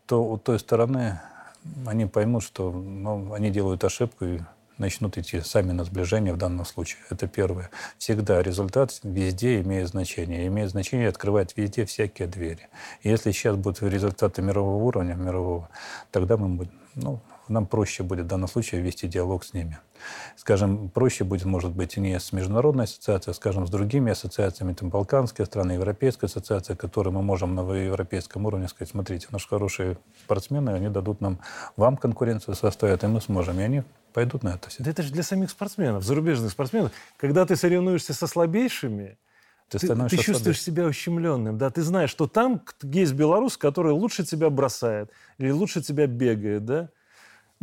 то 0.06 0.24
у 0.24 0.38
той 0.38 0.60
стороны 0.60 1.20
они 1.86 2.06
поймут, 2.06 2.44
что 2.44 2.72
ну, 2.72 3.34
они 3.34 3.50
делают 3.50 3.84
ошибку, 3.84 4.26
и 4.26 4.40
начнут 4.78 5.18
идти 5.18 5.42
сами 5.42 5.72
на 5.72 5.84
сближение 5.84 6.34
в 6.34 6.38
данном 6.38 6.66
случае. 6.66 7.00
Это 7.10 7.28
первое. 7.28 7.70
Всегда 7.98 8.42
результат 8.42 9.00
везде 9.04 9.62
имеет 9.62 9.88
значение. 9.88 10.48
Имеет 10.48 10.72
значение 10.72 11.10
открывать 11.10 11.56
везде 11.58 11.86
всякие 11.86 12.28
двери. 12.28 12.70
И 13.02 13.10
если 13.10 13.32
сейчас 13.32 13.56
будут 13.56 13.82
результаты 13.82 14.42
мирового 14.42 14.84
уровня, 14.84 15.14
мирового, 15.14 15.70
тогда 16.12 16.38
мы 16.38 16.50
будем, 16.50 16.80
ну, 16.96 17.20
нам 17.48 17.66
проще 17.66 18.04
будет 18.04 18.26
в 18.26 18.28
данном 18.28 18.48
случае 18.48 18.82
вести 18.82 19.08
диалог 19.08 19.44
с 19.44 19.54
ними. 19.54 19.80
Скажем, 20.36 20.90
проще 20.90 21.24
будет, 21.24 21.46
может 21.46 21.72
быть, 21.72 21.98
не 21.98 22.20
с 22.20 22.32
международной 22.32 22.86
ассоциацией, 22.86 23.32
а, 23.32 23.36
скажем, 23.36 23.68
с 23.68 23.70
другими 23.70 24.12
ассоциациями, 24.12 24.74
там, 24.74 24.90
Балканские 24.90 25.46
страны, 25.46 25.74
Европейская 25.74 26.28
ассоциация, 26.28 26.76
которые 26.76 27.14
мы 27.14 27.22
можем 27.22 27.56
на 27.56 27.62
европейском 27.62 28.46
уровне 28.46 28.68
сказать, 28.68 28.90
смотрите, 28.90 29.28
наши 29.32 29.48
хорошие 29.48 29.98
спортсмены, 30.24 30.72
они 30.72 30.90
дадут 30.90 31.22
нам, 31.22 31.40
вам 31.78 31.98
конкуренцию 31.98 32.56
составят, 32.56 33.04
и 33.04 33.08
мы 33.08 33.22
сможем. 33.22 33.60
И 33.60 33.64
они 33.64 33.84
пойдут 34.14 34.44
на 34.44 34.50
это. 34.50 34.70
Да 34.80 34.92
это 34.92 35.04
же 35.04 35.12
для 35.12 35.24
самих 35.24 35.50
спортсменов, 35.50 36.04
зарубежных 36.04 36.52
спортсменов. 36.52 36.92
Когда 37.18 37.46
ты 37.46 37.56
соревнуешься 37.56 38.14
со 38.14 38.28
слабейшими, 38.28 39.18
ты, 39.70 39.80
ты, 39.80 39.96
ты 40.10 40.18
чувствуешь 40.18 40.62
себя 40.62 40.86
ущемленным, 40.86 41.58
да, 41.58 41.70
ты 41.70 41.82
знаешь, 41.82 42.10
что 42.10 42.28
там 42.28 42.62
есть 42.84 43.14
белорус, 43.14 43.58
который 43.58 43.92
лучше 43.92 44.24
тебя 44.24 44.50
бросает 44.50 45.10
или 45.38 45.50
лучше 45.52 45.82
тебя 45.82 46.06
бегает, 46.06 46.66
да, 46.66 46.90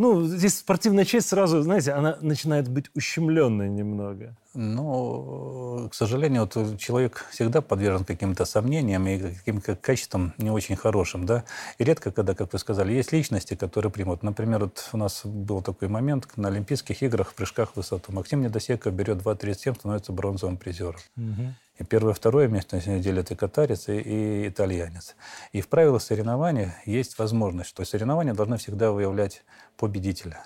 ну, 0.01 0.27
здесь 0.27 0.57
спортивная 0.57 1.05
часть 1.05 1.29
сразу, 1.29 1.61
знаете, 1.61 1.93
она 1.93 2.17
начинает 2.23 2.69
быть 2.69 2.87
ущемленной 2.95 3.69
немного. 3.69 4.35
Ну, 4.55 5.89
к 5.91 5.95
сожалению, 5.95 6.49
вот 6.53 6.79
человек 6.79 7.27
всегда 7.31 7.61
подвержен 7.61 8.07
каким-то 8.07 8.47
сомнениям 8.47 9.07
и 9.07 9.19
каким-то 9.19 9.77
качествам 9.77 10.33
не 10.39 10.51
очень 10.51 10.75
хорошим, 10.75 11.27
да. 11.27 11.45
И 11.77 11.85
редко, 11.85 12.13
когда, 12.13 12.35
как 12.35 12.51
вы 12.55 12.59
сказали, 12.59 12.95
есть 12.95 13.13
личности, 13.13 13.55
которые 13.55 13.93
примут. 13.93 14.23
Например, 14.23 14.61
вот 14.61 14.89
у 14.95 14.97
нас 14.97 15.21
был 15.23 15.61
такой 15.61 15.89
момент 15.89 16.27
на 16.37 16.49
Олимпийских 16.49 17.03
играх 17.03 17.33
в 17.33 17.35
прыжках 17.35 17.73
в 17.73 17.77
высоту. 17.77 18.11
Максим 18.11 18.41
Недосеков 18.41 18.95
берет 18.95 19.19
2.37, 19.19 19.75
становится 19.75 20.13
бронзовым 20.13 20.57
призером. 20.57 21.01
Угу. 21.19 21.55
И 21.81 21.85
первое, 21.85 22.13
второе 22.13 22.47
место 22.47 22.79
делят 23.01 23.31
и 23.31 23.35
катарец, 23.35 23.89
и, 23.89 23.99
и 23.99 24.49
итальянец. 24.49 25.17
И 25.53 25.63
в 25.63 25.69
правилах 25.69 26.03
соревнования 26.03 26.77
есть 26.85 27.19
возможность, 27.19 27.71
что 27.71 27.87
соревнования 27.87 28.35
должны 28.35 28.59
всегда 28.59 28.93
выявлять 28.93 29.43
победителя. 29.79 30.45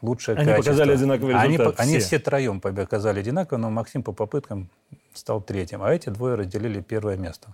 Лучшее 0.00 0.36
они 0.36 0.46
качество. 0.46 0.70
показали 0.70 0.92
одинаковый 0.92 1.34
результат. 1.34 1.50
Они, 1.58 1.74
все. 1.74 1.82
они 1.82 1.98
все 1.98 2.18
троем 2.20 2.60
показали 2.60 3.18
одинаково, 3.18 3.58
но 3.58 3.70
Максим 3.70 4.04
по 4.04 4.12
попыткам 4.12 4.70
стал 5.12 5.40
третьим. 5.40 5.82
А 5.82 5.92
эти 5.92 6.08
двое 6.08 6.36
разделили 6.36 6.80
первое 6.80 7.16
место. 7.16 7.48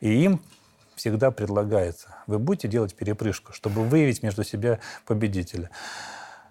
И 0.00 0.10
им 0.24 0.40
всегда 0.96 1.30
предлагается, 1.30 2.16
вы 2.26 2.40
будете 2.40 2.66
делать 2.66 2.92
перепрыжку, 2.92 3.52
чтобы 3.52 3.84
выявить 3.84 4.24
между 4.24 4.42
себя 4.42 4.80
победителя. 5.06 5.70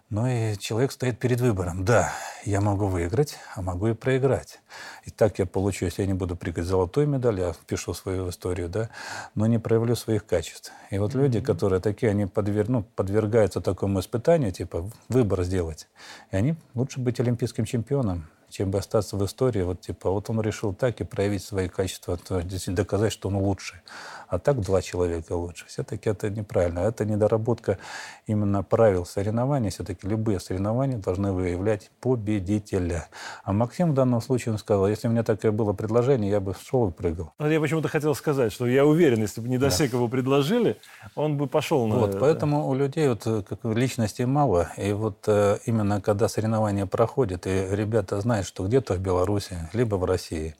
Но 0.09 0.25
и 0.29 0.55
человек 0.57 0.93
стоит 0.93 1.19
перед 1.19 1.41
выбором. 1.41 1.83
Да, 1.83 2.13
я 2.45 2.61
могу 2.61 2.87
выиграть, 2.87 3.37
а 3.55 3.61
могу 3.61 3.87
и 3.87 3.93
проиграть. 3.93 4.61
И 5.03 5.11
так 5.11 5.37
я 5.37 5.45
получу, 5.45 5.83
если 5.83 6.03
я 6.03 6.07
не 6.07 6.13
буду 6.13 6.37
прыгать 6.37 6.63
золотую 6.63 7.07
медаль, 7.07 7.41
я 7.41 7.51
впишу 7.51 7.93
свою 7.93 8.29
историю, 8.29 8.69
да, 8.69 8.89
но 9.35 9.47
не 9.47 9.59
проявлю 9.59 9.97
своих 9.97 10.25
качеств. 10.25 10.71
И 10.91 10.97
вот 10.97 11.13
люди, 11.13 11.41
которые 11.41 11.81
такие, 11.81 12.09
они 12.09 12.25
подвер... 12.25 12.69
ну, 12.69 12.83
подвергаются 12.83 13.59
такому 13.59 13.99
испытанию, 13.99 14.53
типа 14.53 14.89
выбор 15.09 15.43
сделать. 15.43 15.89
И 16.31 16.37
они 16.37 16.55
лучше 16.73 17.01
быть 17.01 17.19
олимпийским 17.19 17.65
чемпионом, 17.65 18.29
чем 18.49 18.71
бы 18.71 18.79
остаться 18.79 19.17
в 19.17 19.25
истории, 19.25 19.61
вот 19.61 19.81
типа, 19.81 20.09
вот 20.09 20.29
он 20.29 20.39
решил 20.39 20.73
так 20.73 21.01
и 21.01 21.03
проявить 21.03 21.43
свои 21.43 21.67
качества, 21.67 22.17
то 22.17 22.41
доказать, 22.67 23.11
что 23.11 23.27
он 23.27 23.35
лучший. 23.35 23.79
А 24.27 24.39
так 24.39 24.59
два 24.61 24.81
человека 24.81 25.33
лучше. 25.33 25.65
Все-таки 25.67 26.09
это 26.09 26.29
неправильно. 26.29 26.79
Это 26.79 27.05
недоработка 27.05 27.77
именно 28.25 28.61
правил 28.63 29.05
соревнований. 29.05 29.69
Все-таки 29.69 30.07
любые 30.07 30.39
соревнования 30.39 30.97
должны 30.97 31.31
выявлять 31.31 31.89
победителя. 32.01 33.07
А 33.43 33.53
Максим 33.53 33.91
в 33.91 33.93
данном 33.93 34.21
случае 34.21 34.53
он 34.53 34.59
сказал, 34.59 34.87
если 34.87 35.07
у 35.07 35.11
меня 35.11 35.23
такое 35.23 35.51
было 35.51 35.73
предложение, 35.73 36.29
я 36.29 36.39
бы 36.39 36.53
шел 36.53 36.89
и 36.89 36.91
прыгал. 36.91 37.33
Я 37.39 37.59
почему-то 37.59 37.87
хотел 37.87 38.13
сказать, 38.15 38.51
что 38.51 38.67
я 38.67 38.85
уверен, 38.85 39.21
если 39.21 39.39
бы 39.39 39.47
Недосекову 39.47 40.07
да. 40.07 40.11
предложили, 40.11 40.77
он 41.15 41.37
бы 41.37 41.47
пошел 41.47 41.87
на 41.87 41.95
вот, 41.95 42.09
это. 42.09 42.19
Поэтому 42.19 42.67
у 42.67 42.75
людей 42.75 43.07
вот, 43.07 43.23
как 43.23 43.63
личностей 43.63 44.25
мало. 44.25 44.69
И 44.77 44.91
вот 44.91 45.23
э, 45.27 45.59
именно 45.65 46.01
когда 46.01 46.27
соревнования 46.27 46.85
проходят, 46.85 47.47
и 47.47 47.67
ребята 47.71 48.19
знают, 48.19 48.45
что 48.45 48.65
где-то 48.65 48.95
в 48.95 48.99
Беларуси, 48.99 49.57
либо 49.73 49.95
в 49.95 50.03
России 50.03 50.55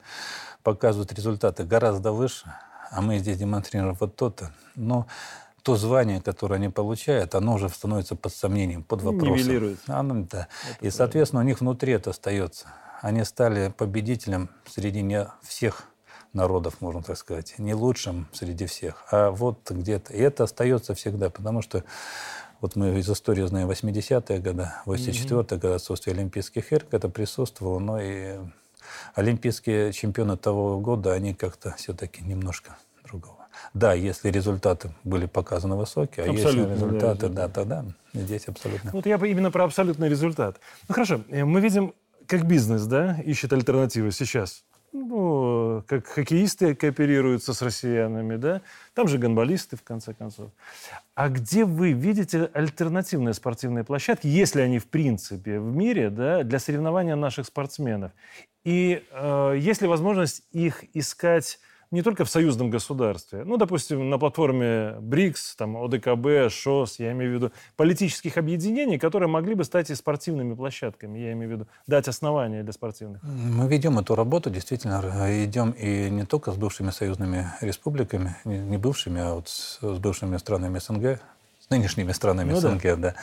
показывают 0.62 1.12
результаты 1.12 1.64
гораздо 1.64 2.12
выше, 2.12 2.52
а 2.90 3.00
мы 3.00 3.18
здесь 3.18 3.38
демонстрируем 3.38 3.96
вот 3.98 4.16
то-то. 4.16 4.52
Но 4.74 5.06
то 5.62 5.76
звание, 5.76 6.20
которое 6.20 6.56
они 6.56 6.68
получают, 6.68 7.34
оно 7.34 7.54
уже 7.54 7.68
становится 7.68 8.16
под 8.16 8.32
сомнением, 8.32 8.82
под 8.82 9.02
вопросом. 9.02 9.36
Нивелируется. 9.36 9.98
Оно, 9.98 10.26
да. 10.30 10.48
И, 10.80 10.90
соответственно, 10.90 11.42
у 11.42 11.44
них 11.44 11.60
внутри 11.60 11.92
это 11.92 12.10
остается. 12.10 12.66
Они 13.02 13.24
стали 13.24 13.72
победителем 13.76 14.48
среди 14.66 15.02
не 15.02 15.26
всех 15.42 15.84
народов, 16.32 16.80
можно 16.80 17.02
так 17.02 17.16
сказать, 17.16 17.54
не 17.58 17.74
лучшим 17.74 18.26
среди 18.32 18.66
всех, 18.66 19.04
а 19.10 19.30
вот 19.30 19.70
где-то. 19.70 20.12
И 20.12 20.20
это 20.20 20.44
остается 20.44 20.94
всегда, 20.94 21.30
потому 21.30 21.62
что 21.62 21.84
Вот 22.60 22.74
мы 22.74 22.98
из 22.98 23.08
истории 23.08 23.46
знаем 23.46 23.70
80-е 23.70 24.40
годы, 24.40 24.68
84-е 24.84 25.58
годы, 25.58 25.74
отсутствие 25.74 26.14
Олимпийских 26.14 26.72
игр, 26.72 26.84
это 26.90 27.08
присутствовало, 27.08 27.78
но 27.78 28.00
и 28.00 28.38
олимпийские 29.14 29.92
чемпионы 29.92 30.36
того 30.36 30.78
года, 30.80 31.12
они 31.12 31.34
как-то 31.34 31.74
все-таки 31.76 32.22
немножко 32.22 32.76
другого. 33.04 33.36
Да, 33.74 33.92
если 33.92 34.30
результаты 34.30 34.90
были 35.04 35.26
показаны 35.26 35.76
высокие, 35.76 36.26
а 36.26 36.32
если 36.32 36.64
результаты, 36.70 37.28
да, 37.28 37.48
да, 37.48 37.48
тогда 37.48 37.84
здесь 38.14 38.46
абсолютно. 38.48 38.90
Вот 38.92 39.06
я 39.06 39.18
бы 39.18 39.28
именно 39.28 39.50
про 39.50 39.64
абсолютный 39.64 40.08
результат. 40.08 40.60
Ну 40.88 40.94
хорошо, 40.94 41.20
э, 41.28 41.44
мы 41.44 41.60
видим, 41.60 41.94
как 42.26 42.46
бизнес, 42.46 42.84
да, 42.86 43.18
ищет 43.24 43.52
альтернативы 43.52 44.12
сейчас 44.12 44.64
ну, 44.92 45.84
как 45.86 46.06
хоккеисты 46.06 46.74
кооперируются 46.74 47.52
с 47.52 47.62
россиянами, 47.62 48.36
да, 48.36 48.62
там 48.94 49.08
же 49.08 49.18
гонболисты, 49.18 49.76
в 49.76 49.82
конце 49.82 50.14
концов. 50.14 50.50
А 51.14 51.28
где 51.28 51.64
вы 51.64 51.92
видите 51.92 52.50
альтернативные 52.52 53.34
спортивные 53.34 53.84
площадки, 53.84 54.26
если 54.26 54.60
они 54.60 54.78
в 54.78 54.86
принципе 54.86 55.60
в 55.60 55.74
мире, 55.74 56.10
да, 56.10 56.42
для 56.42 56.58
соревнования 56.58 57.16
наших 57.16 57.46
спортсменов? 57.46 58.12
И 58.68 59.02
э, 59.10 59.54
есть 59.58 59.80
ли 59.80 59.88
возможность 59.88 60.42
их 60.52 60.84
искать 60.92 61.58
не 61.90 62.02
только 62.02 62.26
в 62.26 62.28
союзном 62.28 62.68
государстве, 62.68 63.44
ну, 63.44 63.56
допустим, 63.56 64.10
на 64.10 64.18
платформе 64.18 64.96
БРИКС, 65.00 65.56
там, 65.56 65.74
ОДКБ, 65.78 66.52
ШОС, 66.52 66.98
я 66.98 67.12
имею 67.12 67.30
в 67.30 67.34
виду, 67.36 67.52
политических 67.76 68.36
объединений, 68.36 68.98
которые 68.98 69.30
могли 69.30 69.54
бы 69.54 69.64
стать 69.64 69.88
и 69.88 69.94
спортивными 69.94 70.54
площадками, 70.54 71.18
я 71.18 71.32
имею 71.32 71.48
в 71.48 71.52
виду, 71.54 71.66
дать 71.86 72.08
основания 72.08 72.62
для 72.62 72.74
спортивных. 72.74 73.22
Мы 73.22 73.66
ведем 73.68 73.98
эту 73.98 74.14
работу, 74.14 74.50
действительно, 74.50 75.00
идем 75.44 75.70
и 75.70 76.10
не 76.10 76.26
только 76.26 76.52
с 76.52 76.56
бывшими 76.56 76.90
союзными 76.90 77.46
республиками, 77.62 78.36
не 78.44 78.76
бывшими, 78.76 79.22
а 79.22 79.36
вот 79.36 79.48
с, 79.48 79.78
бывшими 79.80 80.36
странами 80.36 80.78
СНГ, 80.78 81.20
с 81.58 81.70
нынешними 81.70 82.12
странами 82.12 82.52
ну, 82.52 82.60
СНГ, 82.60 82.82
да. 82.82 82.96
да. 82.96 83.14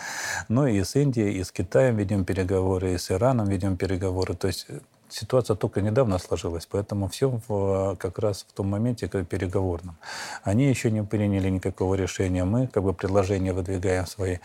Но 0.49 0.67
и 0.67 0.83
с 0.83 0.95
Индией, 0.95 1.37
и 1.37 1.43
с 1.43 1.51
Китаем 1.51 1.97
ведем 1.97 2.25
переговоры, 2.25 2.95
и 2.95 2.97
с 2.97 3.11
Ираном 3.11 3.47
ведем 3.47 3.77
переговоры. 3.77 4.33
То 4.33 4.47
есть 4.47 4.65
ситуация 5.09 5.55
только 5.55 5.81
недавно 5.81 6.17
сложилась, 6.17 6.65
поэтому 6.65 7.07
все 7.07 7.39
в, 7.47 7.95
как 7.97 8.19
раз 8.19 8.45
в 8.49 8.53
том 8.53 8.67
моменте 8.67 9.07
как 9.07 9.27
переговорном. 9.27 9.97
Они 10.43 10.67
еще 10.67 10.91
не 10.91 11.03
приняли 11.03 11.49
никакого 11.49 11.95
решения, 11.95 12.43
мы 12.43 12.67
как 12.67 12.83
бы 12.83 12.93
предложения 12.93 13.53
выдвигаем 13.53 14.05
свои. 14.05 14.37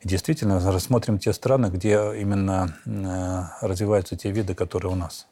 И 0.00 0.08
действительно 0.08 0.60
рассмотрим 0.72 1.18
те 1.18 1.32
страны, 1.32 1.66
где 1.66 1.94
именно 2.20 2.76
э, 2.86 3.66
развиваются 3.66 4.16
те 4.16 4.30
виды, 4.30 4.54
которые 4.54 4.92
у 4.92 4.96
нас. 4.96 5.26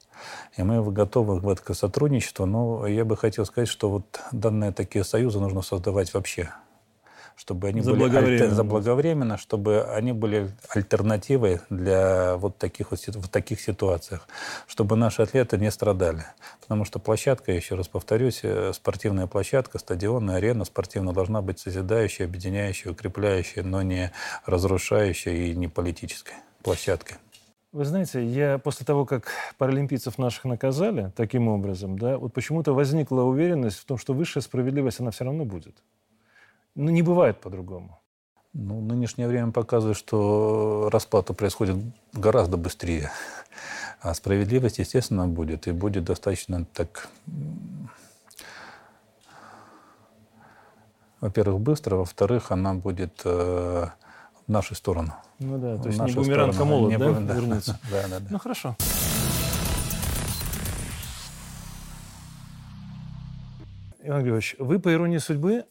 И 0.56 0.62
мы 0.62 0.82
готовы 0.90 1.40
в 1.40 1.48
это 1.48 1.74
сотрудничество, 1.74 2.46
но 2.46 2.86
я 2.86 3.04
бы 3.04 3.16
хотел 3.16 3.44
сказать, 3.44 3.68
что 3.68 3.90
вот 3.90 4.20
данные 4.32 4.72
такие 4.72 5.04
союзы 5.04 5.40
нужно 5.40 5.62
создавать 5.62 6.14
вообще 6.14 6.50
чтобы 7.36 7.68
они 7.68 7.82
были 7.82 8.16
альтер... 8.16 8.50
заблаговременно, 8.50 9.36
чтобы 9.36 9.84
они 9.84 10.12
были 10.12 10.50
альтернативой 10.70 11.60
для 11.70 12.36
вот 12.36 12.56
таких 12.56 12.90
вот 12.90 13.00
в 13.06 13.28
таких 13.28 13.60
ситуациях, 13.60 14.26
чтобы 14.66 14.96
наши 14.96 15.22
атлеты 15.22 15.58
не 15.58 15.70
страдали. 15.70 16.24
Потому 16.62 16.84
что 16.84 16.98
площадка, 16.98 17.52
еще 17.52 17.74
раз 17.74 17.88
повторюсь, 17.88 18.40
э, 18.42 18.72
спортивная 18.72 19.26
площадка, 19.26 19.78
стадионная 19.78 20.36
арена 20.36 20.64
спортивная 20.64 21.12
должна 21.12 21.42
быть 21.42 21.60
созидающей, 21.60 22.24
объединяющей, 22.24 22.90
укрепляющей, 22.90 23.62
но 23.62 23.82
не 23.82 24.12
разрушающей 24.46 25.50
и 25.50 25.54
не 25.54 25.68
политической 25.68 26.34
площадкой. 26.62 27.16
Вы 27.72 27.84
знаете, 27.84 28.24
я 28.24 28.56
после 28.56 28.86
того, 28.86 29.04
как 29.04 29.28
паралимпийцев 29.58 30.16
наших 30.16 30.44
наказали 30.44 31.12
таким 31.14 31.48
образом, 31.48 31.98
да, 31.98 32.16
вот 32.16 32.32
почему-то 32.32 32.72
возникла 32.72 33.20
уверенность 33.20 33.76
в 33.76 33.84
том, 33.84 33.98
что 33.98 34.14
высшая 34.14 34.40
справедливость, 34.40 35.00
она 35.00 35.10
все 35.10 35.24
равно 35.24 35.44
будет. 35.44 35.76
Ну, 36.76 36.90
не 36.90 37.00
бывает 37.00 37.40
по-другому. 37.40 37.98
Ну, 38.52 38.80
нынешнее 38.80 39.28
время 39.28 39.50
показывает, 39.50 39.96
что 39.96 40.90
расплата 40.92 41.32
происходит 41.32 41.76
гораздо 42.12 42.58
быстрее. 42.58 43.10
А 44.02 44.12
справедливость, 44.12 44.78
естественно, 44.78 45.26
будет. 45.26 45.66
И 45.66 45.72
будет 45.72 46.04
достаточно 46.04 46.66
так, 46.66 47.08
во-первых, 51.22 51.60
быстро, 51.60 51.96
во-вторых, 51.96 52.52
она 52.52 52.74
будет 52.74 53.22
э, 53.24 53.86
в 54.46 54.52
нашу 54.52 54.74
сторону. 54.74 55.14
Ну 55.38 55.58
да, 55.58 55.78
то 55.78 55.88
есть 55.88 56.00
не 56.00 56.12
бумеранг, 56.12 56.60
а 56.60 56.64
молот, 56.66 56.90
не 56.90 56.98
да, 56.98 57.10
да, 57.12 57.34
вернуться? 57.34 57.80
Да, 57.90 58.02
да, 58.08 58.20
да. 58.20 58.26
Ну, 58.28 58.38
хорошо. 58.38 58.76
Иван 64.02 64.20
Григорьевич, 64.20 64.56
вы, 64.58 64.78
по 64.78 64.92
иронии 64.92 65.18
судьбы, 65.18 65.64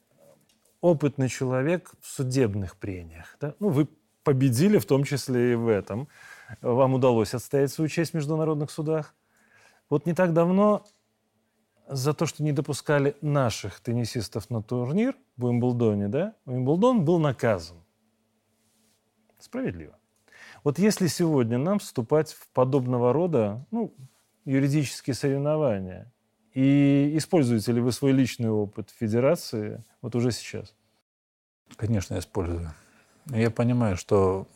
опытный 0.86 1.30
человек 1.30 1.92
в 2.00 2.08
судебных 2.08 2.78
прениях. 2.78 3.38
Да? 3.42 3.56
Ну, 3.60 3.70
вы 3.70 3.88
победили 4.24 4.78
в 4.78 4.86
том 4.86 5.04
числе 5.04 5.54
и 5.54 5.56
в 5.56 5.68
этом. 5.68 6.08
Вам 6.62 6.94
удалось 6.94 7.34
отстоять 7.34 7.72
свою 7.72 7.90
честь 7.90 8.12
в 8.12 8.14
международных 8.14 8.70
судах. 8.70 9.16
Вот 9.90 10.06
не 10.06 10.14
так 10.14 10.34
давно 10.34 10.86
за 11.88 12.14
то, 12.14 12.28
что 12.28 12.44
не 12.44 12.52
допускали 12.52 13.16
наших 13.22 13.80
теннисистов 13.80 14.52
на 14.52 14.62
турнир 14.62 15.16
в 15.38 15.46
Уимблдоне, 15.46 16.08
да, 16.08 16.36
Уимблдон 16.46 17.04
был 17.04 17.18
наказан. 17.20 17.78
Справедливо. 19.40 19.98
Вот 20.64 20.78
если 20.78 21.08
сегодня 21.08 21.58
нам 21.58 21.80
вступать 21.80 22.32
в 22.32 22.48
подобного 22.50 23.12
рода 23.12 23.66
ну, 23.72 23.96
юридические 24.46 25.16
соревнования, 25.16 26.12
и 26.56 27.12
используете 27.18 27.74
ли 27.74 27.82
вы 27.82 27.92
свой 27.92 28.14
личный 28.14 28.50
опыт 28.50 28.90
в 28.90 28.98
федерации 28.98 29.84
вот 30.02 30.16
уже 30.16 30.32
сейчас? 30.32 30.74
Конечно, 31.76 32.18
использую. 32.18 32.74
Я 33.28 33.52
понимаю, 33.52 33.98
что 33.98 34.48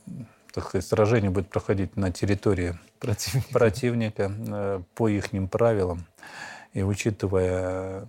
так 0.54 0.70
сказать, 0.70 0.86
сражение 0.86 1.30
будет 1.30 1.50
проходить 1.50 1.98
на 1.98 2.12
территории 2.12 2.80
противника, 3.00 3.50
противника 3.52 4.32
э, 4.32 4.82
по 4.96 5.10
их 5.10 5.26
правилам. 5.52 6.06
И 6.74 6.84
учитывая, 6.84 8.08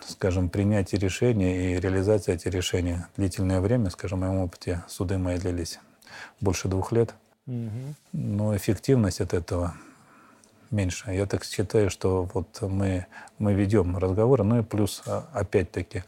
скажем, 0.00 0.48
принятие 0.48 1.00
решения 1.00 1.74
и 1.74 1.80
реализация 1.80 2.36
этих 2.36 2.52
решений 2.52 2.98
длительное 3.16 3.60
время, 3.60 3.90
скажем, 3.90 4.20
в 4.20 4.22
моем 4.22 4.36
опыте 4.40 4.84
суды 4.88 5.18
мои 5.18 5.38
длились 5.38 5.80
больше 6.40 6.68
двух 6.68 6.92
лет, 6.92 7.14
угу. 7.46 7.94
но 8.12 8.56
эффективность 8.56 9.20
от 9.20 9.34
этого 9.34 9.74
меньше. 10.70 11.12
Я 11.12 11.26
так 11.26 11.44
считаю, 11.44 11.90
что 11.90 12.28
вот 12.32 12.60
мы, 12.62 13.06
мы 13.38 13.54
ведем 13.54 13.96
разговоры, 13.96 14.44
ну 14.44 14.60
и 14.60 14.62
плюс, 14.62 15.02
а, 15.06 15.26
опять-таки, 15.32 16.04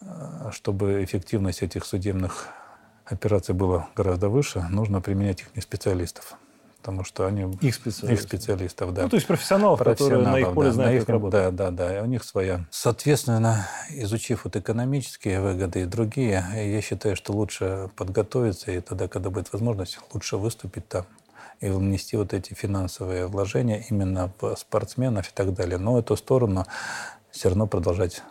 а, 0.00 0.50
чтобы 0.52 1.04
эффективность 1.04 1.62
этих 1.62 1.84
судебных 1.84 2.48
операций 3.04 3.54
была 3.54 3.88
гораздо 3.94 4.28
выше, 4.28 4.64
нужно 4.70 5.00
применять 5.00 5.42
их 5.42 5.54
не 5.54 5.62
специалистов. 5.62 6.36
Потому 6.78 7.02
что 7.02 7.26
они... 7.26 7.50
Их 7.62 7.74
специалистов. 7.74 8.10
Их 8.10 8.20
специалистов, 8.20 8.92
да. 8.92 9.04
Ну, 9.04 9.08
то 9.08 9.16
есть 9.16 9.26
профессионалов, 9.26 9.78
профессионалов 9.78 10.24
которые 10.24 10.44
на 10.44 10.48
их 10.48 10.54
поле 10.54 10.68
да, 10.68 10.74
знают, 10.74 10.92
на 10.92 11.02
их, 11.02 11.08
работать. 11.08 11.56
Да, 11.56 11.70
да, 11.70 11.94
да. 11.94 12.02
У 12.02 12.04
них 12.04 12.22
своя. 12.24 12.66
Соответственно, 12.70 13.66
изучив 13.88 14.44
вот 14.44 14.54
экономические 14.56 15.40
выгоды 15.40 15.80
и 15.80 15.84
другие, 15.86 16.44
я 16.54 16.80
считаю, 16.82 17.16
что 17.16 17.32
лучше 17.32 17.88
подготовиться, 17.96 18.70
и 18.70 18.80
тогда, 18.80 19.08
когда 19.08 19.30
будет 19.30 19.50
возможность, 19.54 19.98
лучше 20.12 20.36
выступить 20.36 20.86
там 20.86 21.06
и 21.64 21.70
внести 21.70 22.16
вот 22.16 22.34
эти 22.34 22.52
финансовые 22.52 23.26
вложения 23.26 23.84
именно 23.88 24.30
в 24.38 24.54
спортсменов 24.56 25.30
и 25.30 25.32
так 25.34 25.54
далее. 25.54 25.78
Но 25.78 25.98
эту 25.98 26.16
сторону 26.16 26.66
все 27.30 27.48
равно 27.48 27.66
продолжать 27.66 28.22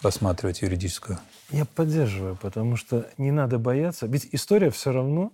рассматривать 0.00 0.62
юридическую. 0.62 1.18
Я 1.50 1.64
поддерживаю, 1.64 2.36
потому 2.36 2.76
что 2.76 3.08
не 3.18 3.32
надо 3.32 3.58
бояться. 3.58 4.06
Ведь 4.06 4.28
история 4.32 4.70
все 4.70 4.92
равно, 4.92 5.32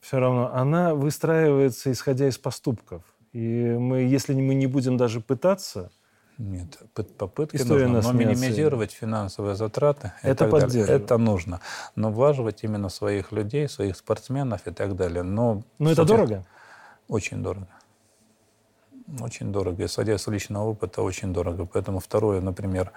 все 0.00 0.18
равно, 0.18 0.52
она 0.52 0.94
выстраивается 0.94 1.92
исходя 1.92 2.26
из 2.28 2.38
поступков. 2.38 3.02
И 3.32 3.38
мы, 3.38 4.00
если 4.00 4.34
мы 4.34 4.54
не 4.54 4.66
будем 4.66 4.96
даже 4.96 5.20
пытаться, 5.20 5.92
нет, 6.40 6.78
попытки 7.18 7.56
История 7.56 7.86
нужно, 7.86 8.12
но 8.12 8.18
минимизировать 8.18 8.92
финансовые 8.92 9.56
затраты 9.56 10.12
это, 10.22 10.46
это 10.46 11.18
нужно. 11.18 11.60
Но 11.96 12.10
влаживать 12.10 12.64
именно 12.64 12.88
своих 12.88 13.30
людей, 13.30 13.68
своих 13.68 13.94
спортсменов 13.94 14.66
и 14.66 14.70
так 14.70 14.96
далее. 14.96 15.22
Но, 15.22 15.62
но 15.78 15.90
это 15.90 16.06
дорого? 16.06 16.46
Очень 17.08 17.42
дорого. 17.42 17.68
Очень 19.20 19.52
дорого. 19.52 19.84
Исходя 19.84 20.16
с 20.16 20.26
личного 20.28 20.64
опыта, 20.64 21.02
очень 21.02 21.34
дорого. 21.34 21.66
Поэтому 21.66 22.00
второе, 22.00 22.40
например, 22.40 22.90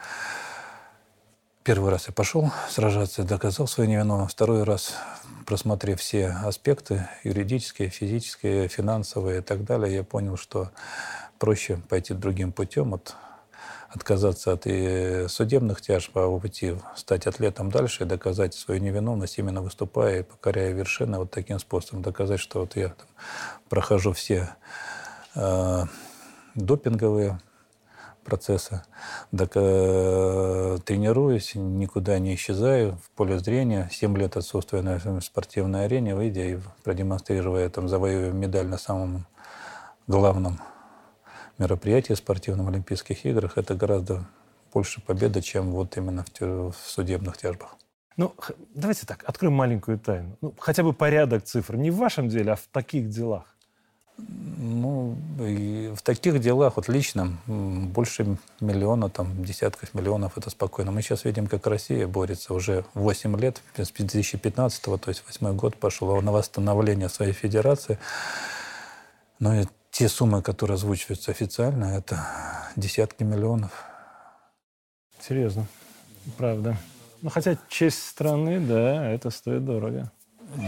первый 1.63 1.91
раз 1.91 2.07
я 2.07 2.13
пошел 2.13 2.49
сражаться, 2.69 3.25
доказал 3.25 3.67
свою 3.67 3.89
невиновность. 3.89 4.35
Второй 4.35 4.63
раз, 4.63 4.95
просмотрев 5.45 5.99
все 5.99 6.29
аспекты, 6.45 7.09
юридические, 7.25 7.89
физические, 7.89 8.69
финансовые 8.69 9.39
и 9.39 9.41
так 9.41 9.65
далее, 9.65 9.93
я 9.93 10.03
понял, 10.05 10.37
что 10.37 10.71
проще 11.39 11.75
пойти 11.89 12.13
другим 12.13 12.53
путем. 12.53 12.91
Вот 12.91 13.17
отказаться 13.93 14.53
от 14.53 14.65
э, 14.65 15.27
судебных 15.27 15.81
тяжб, 15.81 16.17
а 16.17 16.39
пути 16.39 16.75
стать 16.95 17.27
атлетом 17.27 17.69
дальше 17.69 18.03
и 18.03 18.07
доказать 18.07 18.55
свою 18.55 18.81
невиновность, 18.81 19.37
именно 19.37 19.61
выступая 19.61 20.19
и 20.19 20.23
покоряя 20.23 20.71
вершины 20.71 21.19
вот 21.19 21.31
таким 21.31 21.59
способом. 21.59 22.01
Доказать, 22.01 22.39
что 22.39 22.61
вот 22.61 22.75
я 22.75 22.89
там, 22.89 23.07
прохожу 23.69 24.11
все 24.13 24.49
э, 25.35 25.83
допинговые 26.55 27.39
процесса. 28.23 28.83
Э, 29.31 30.77
тренируюсь, 30.83 31.53
никуда 31.53 32.17
не 32.17 32.33
исчезаю 32.33 32.97
в 33.03 33.11
поле 33.11 33.37
зрения. 33.37 33.89
Семь 33.91 34.17
лет 34.17 34.37
отсутствия 34.37 34.81
на 34.81 35.21
спортивной 35.21 35.85
арене, 35.85 36.15
выйдя 36.15 36.41
и 36.41 36.57
продемонстрируя, 36.83 37.69
там, 37.69 37.87
завоевывая 37.87 38.31
медаль 38.31 38.67
на 38.67 38.77
самом 38.79 39.27
главном 40.07 40.59
мероприятии 41.57 42.13
спортивном 42.13 42.67
Олимпийских 42.67 43.25
играх, 43.25 43.57
это 43.57 43.75
гораздо 43.75 44.25
больше 44.73 45.01
победа, 45.01 45.41
чем 45.41 45.71
вот 45.71 45.97
именно 45.97 46.25
в, 46.39 46.71
в 46.71 46.75
судебных 46.85 47.37
тяжбах. 47.37 47.77
Ну, 48.15 48.33
давайте 48.75 49.05
так, 49.05 49.23
откроем 49.25 49.53
маленькую 49.53 49.97
тайну. 49.99 50.37
Ну, 50.41 50.53
хотя 50.59 50.83
бы 50.83 50.93
порядок 50.93 51.43
цифр. 51.43 51.75
Не 51.75 51.89
в 51.89 51.97
вашем 51.97 52.29
деле, 52.29 52.51
а 52.51 52.55
в 52.55 52.67
таких 52.71 53.09
делах. 53.09 53.45
Ну, 54.17 55.17
в 55.37 56.01
таких 56.03 56.39
делах, 56.39 56.75
вот 56.75 56.87
лично, 56.87 57.35
больше 57.47 58.37
миллиона, 58.59 59.09
там, 59.09 59.43
десятков 59.43 59.95
миллионов, 59.95 60.37
это 60.37 60.51
спокойно. 60.51 60.91
Мы 60.91 61.01
сейчас 61.01 61.25
видим, 61.25 61.47
как 61.47 61.65
Россия 61.65 62.07
борется 62.07 62.53
уже 62.53 62.85
8 62.93 63.39
лет, 63.39 63.61
с 63.75 63.89
2015 63.89 64.83
то 64.83 64.99
есть 65.07 65.23
8 65.25 65.55
год 65.55 65.75
пошел 65.75 66.21
на 66.21 66.31
восстановление 66.31 67.09
своей 67.09 67.33
федерации. 67.33 67.97
Но 69.39 69.55
и 69.55 69.65
те 69.93 70.09
суммы, 70.09 70.41
которые 70.41 70.73
озвучиваются 70.73 71.29
официально, 71.29 71.85
это 71.85 72.19
десятки 72.75 73.23
миллионов. 73.23 73.71
Серьезно, 75.21 75.67
правда. 76.35 76.75
Ну, 77.21 77.29
хотя 77.29 77.57
честь 77.69 78.03
страны, 78.07 78.59
да, 78.59 79.07
это 79.07 79.29
стоит 79.29 79.63
дорого. 79.63 80.11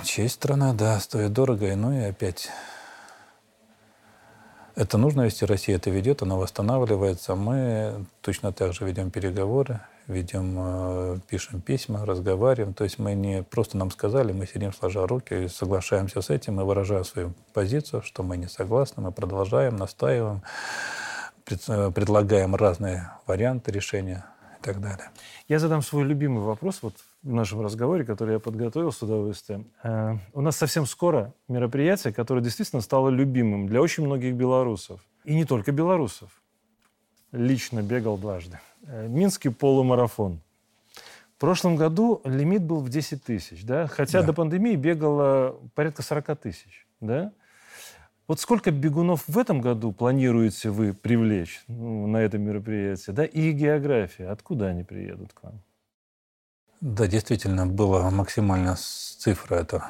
Честь 0.03 0.35
страны, 0.35 0.73
да, 0.73 0.99
стоит 0.99 1.33
дорого. 1.33 1.75
Ну 1.75 1.91
и 1.91 2.03
опять 2.03 2.49
это 4.75 4.97
нужно 4.97 5.21
вести, 5.21 5.45
Россия 5.45 5.77
это 5.77 5.89
ведет, 5.89 6.21
она 6.21 6.35
восстанавливается. 6.35 7.35
Мы 7.35 8.05
точно 8.21 8.51
так 8.51 8.73
же 8.73 8.85
ведем 8.85 9.09
переговоры, 9.09 9.79
ведем, 10.07 10.55
э, 10.57 11.19
пишем 11.29 11.61
письма, 11.61 12.05
разговариваем. 12.05 12.73
То 12.73 12.83
есть 12.83 12.99
мы 12.99 13.13
не 13.13 13.41
просто 13.43 13.77
нам 13.77 13.89
сказали, 13.89 14.33
мы 14.33 14.45
сидим 14.45 14.73
сложа 14.73 15.07
руки 15.07 15.47
соглашаемся 15.47 16.21
с 16.21 16.29
этим, 16.29 16.55
мы 16.55 16.65
выражаем 16.65 17.05
свою 17.05 17.33
позицию, 17.53 18.01
что 18.01 18.21
мы 18.21 18.35
не 18.37 18.47
согласны, 18.47 19.01
мы 19.01 19.11
продолжаем, 19.11 19.77
настаиваем, 19.77 20.41
э, 21.49 21.91
предлагаем 21.91 22.55
разные 22.55 23.11
варианты 23.27 23.71
решения 23.71 24.25
и 24.59 24.63
так 24.63 24.81
далее. 24.81 25.09
Я 25.47 25.59
задам 25.59 25.81
свой 25.81 26.03
любимый 26.03 26.43
вопрос 26.43 26.79
вот 26.81 26.95
в 27.25 27.33
нашем 27.33 27.61
разговоре, 27.61 28.05
который 28.05 28.33
я 28.33 28.39
подготовил 28.39 28.91
с 28.91 29.01
удовольствием. 29.01 29.65
Э, 29.83 30.17
у 30.33 30.41
нас 30.41 30.55
совсем 30.57 30.85
скоро 30.85 31.33
мероприятие, 31.47 32.13
которое 32.13 32.41
действительно 32.41 32.83
стало 32.83 33.09
любимым 33.09 33.67
для 33.67 33.81
очень 33.81 34.05
многих 34.05 34.35
белорусов. 34.35 35.01
И 35.23 35.33
не 35.33 35.43
только 35.43 35.71
белорусов. 35.71 36.29
Лично 37.31 37.81
бегал 37.81 38.17
дважды. 38.17 38.59
Э, 38.83 39.07
Минский 39.07 39.49
полумарафон. 39.49 40.39
В 41.35 41.39
прошлом 41.39 41.75
году 41.75 42.21
лимит 42.25 42.63
был 42.63 42.79
в 42.79 42.89
10 42.89 43.23
тысяч, 43.23 43.65
да? 43.65 43.87
Хотя 43.87 44.21
да. 44.21 44.27
до 44.27 44.33
пандемии 44.33 44.75
бегало 44.75 45.57
порядка 45.73 46.03
40 46.03 46.39
тысяч, 46.39 46.85
да? 47.01 47.31
Вот 48.27 48.39
сколько 48.39 48.69
бегунов 48.69 49.27
в 49.27 49.37
этом 49.37 49.61
году 49.61 49.91
планируете 49.91 50.69
вы 50.69 50.93
привлечь 50.93 51.63
ну, 51.67 52.05
на 52.05 52.17
это 52.17 52.37
мероприятие? 52.37 53.15
Да? 53.15 53.25
И 53.25 53.51
география. 53.51 54.27
Откуда 54.27 54.67
они 54.67 54.83
приедут 54.83 55.33
к 55.33 55.43
вам? 55.43 55.61
Да, 56.81 57.07
действительно, 57.07 57.65
была 57.65 58.09
максимальная 58.11 58.77
цифра, 58.77 59.55
это 59.55 59.83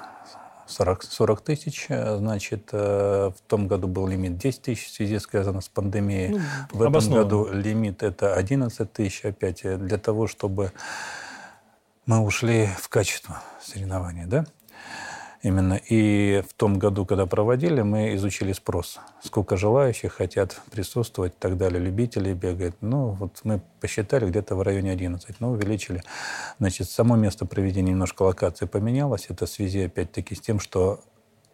40, 0.67 1.03
40 1.03 1.41
тысяч. 1.41 1.87
Значит, 1.89 2.69
э, 2.71 3.31
в 3.35 3.41
том 3.47 3.67
году 3.67 3.87
был 3.87 4.07
лимит 4.07 4.37
10 4.37 4.61
тысяч 4.61 4.87
в 4.87 4.93
связи 4.93 5.19
связано 5.19 5.61
с 5.61 5.69
пандемией. 5.69 6.29
Ну, 6.29 6.39
в 6.71 6.81
этом 6.81 6.87
обоснованно. 6.87 7.23
году 7.23 7.49
лимит 7.51 8.03
это 8.03 8.35
11 8.35 8.91
тысяч 8.91 9.25
опять 9.25 9.61
для 9.61 9.97
того, 9.97 10.27
чтобы 10.27 10.71
мы 12.05 12.19
ушли 12.19 12.69
в 12.77 12.89
качество 12.89 13.41
соревнований, 13.61 14.25
да? 14.25 14.45
Именно. 15.41 15.79
И 15.89 16.43
в 16.49 16.53
том 16.53 16.79
году, 16.79 17.05
когда 17.05 17.25
проводили, 17.25 17.81
мы 17.81 18.15
изучили 18.15 18.53
спрос. 18.53 18.99
Сколько 19.23 19.57
желающих 19.57 20.13
хотят 20.13 20.59
присутствовать 20.71 21.33
и 21.33 21.39
так 21.39 21.57
далее. 21.57 21.79
Любителей 21.79 22.33
бегают. 22.33 22.75
Ну, 22.81 23.09
вот 23.09 23.41
мы 23.43 23.61
посчитали 23.79 24.27
где-то 24.27 24.55
в 24.55 24.61
районе 24.61 24.91
11. 24.91 25.39
Ну, 25.39 25.51
увеличили. 25.51 26.01
Значит, 26.59 26.89
само 26.89 27.15
место 27.15 27.45
проведения 27.45 27.91
немножко 27.91 28.23
локации 28.23 28.65
поменялось. 28.65 29.27
Это 29.29 29.45
в 29.45 29.49
связи, 29.49 29.85
опять-таки, 29.85 30.35
с 30.35 30.41
тем, 30.41 30.59
что 30.59 31.01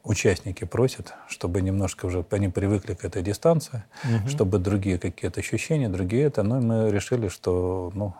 участники 0.03 0.63
просят, 0.63 1.13
чтобы 1.27 1.61
немножко 1.61 2.05
уже 2.05 2.25
они 2.31 2.49
привыкли 2.49 2.93
к 2.93 3.05
этой 3.05 3.21
дистанции, 3.21 3.83
угу. 4.03 4.29
чтобы 4.29 4.57
другие 4.57 4.97
какие-то 4.97 5.39
ощущения, 5.39 5.89
другие 5.89 6.23
это. 6.23 6.43
Ну, 6.43 6.59
и 6.59 6.63
мы 6.63 6.91
решили, 6.91 7.27
что 7.27 7.91
ну, 7.93 8.13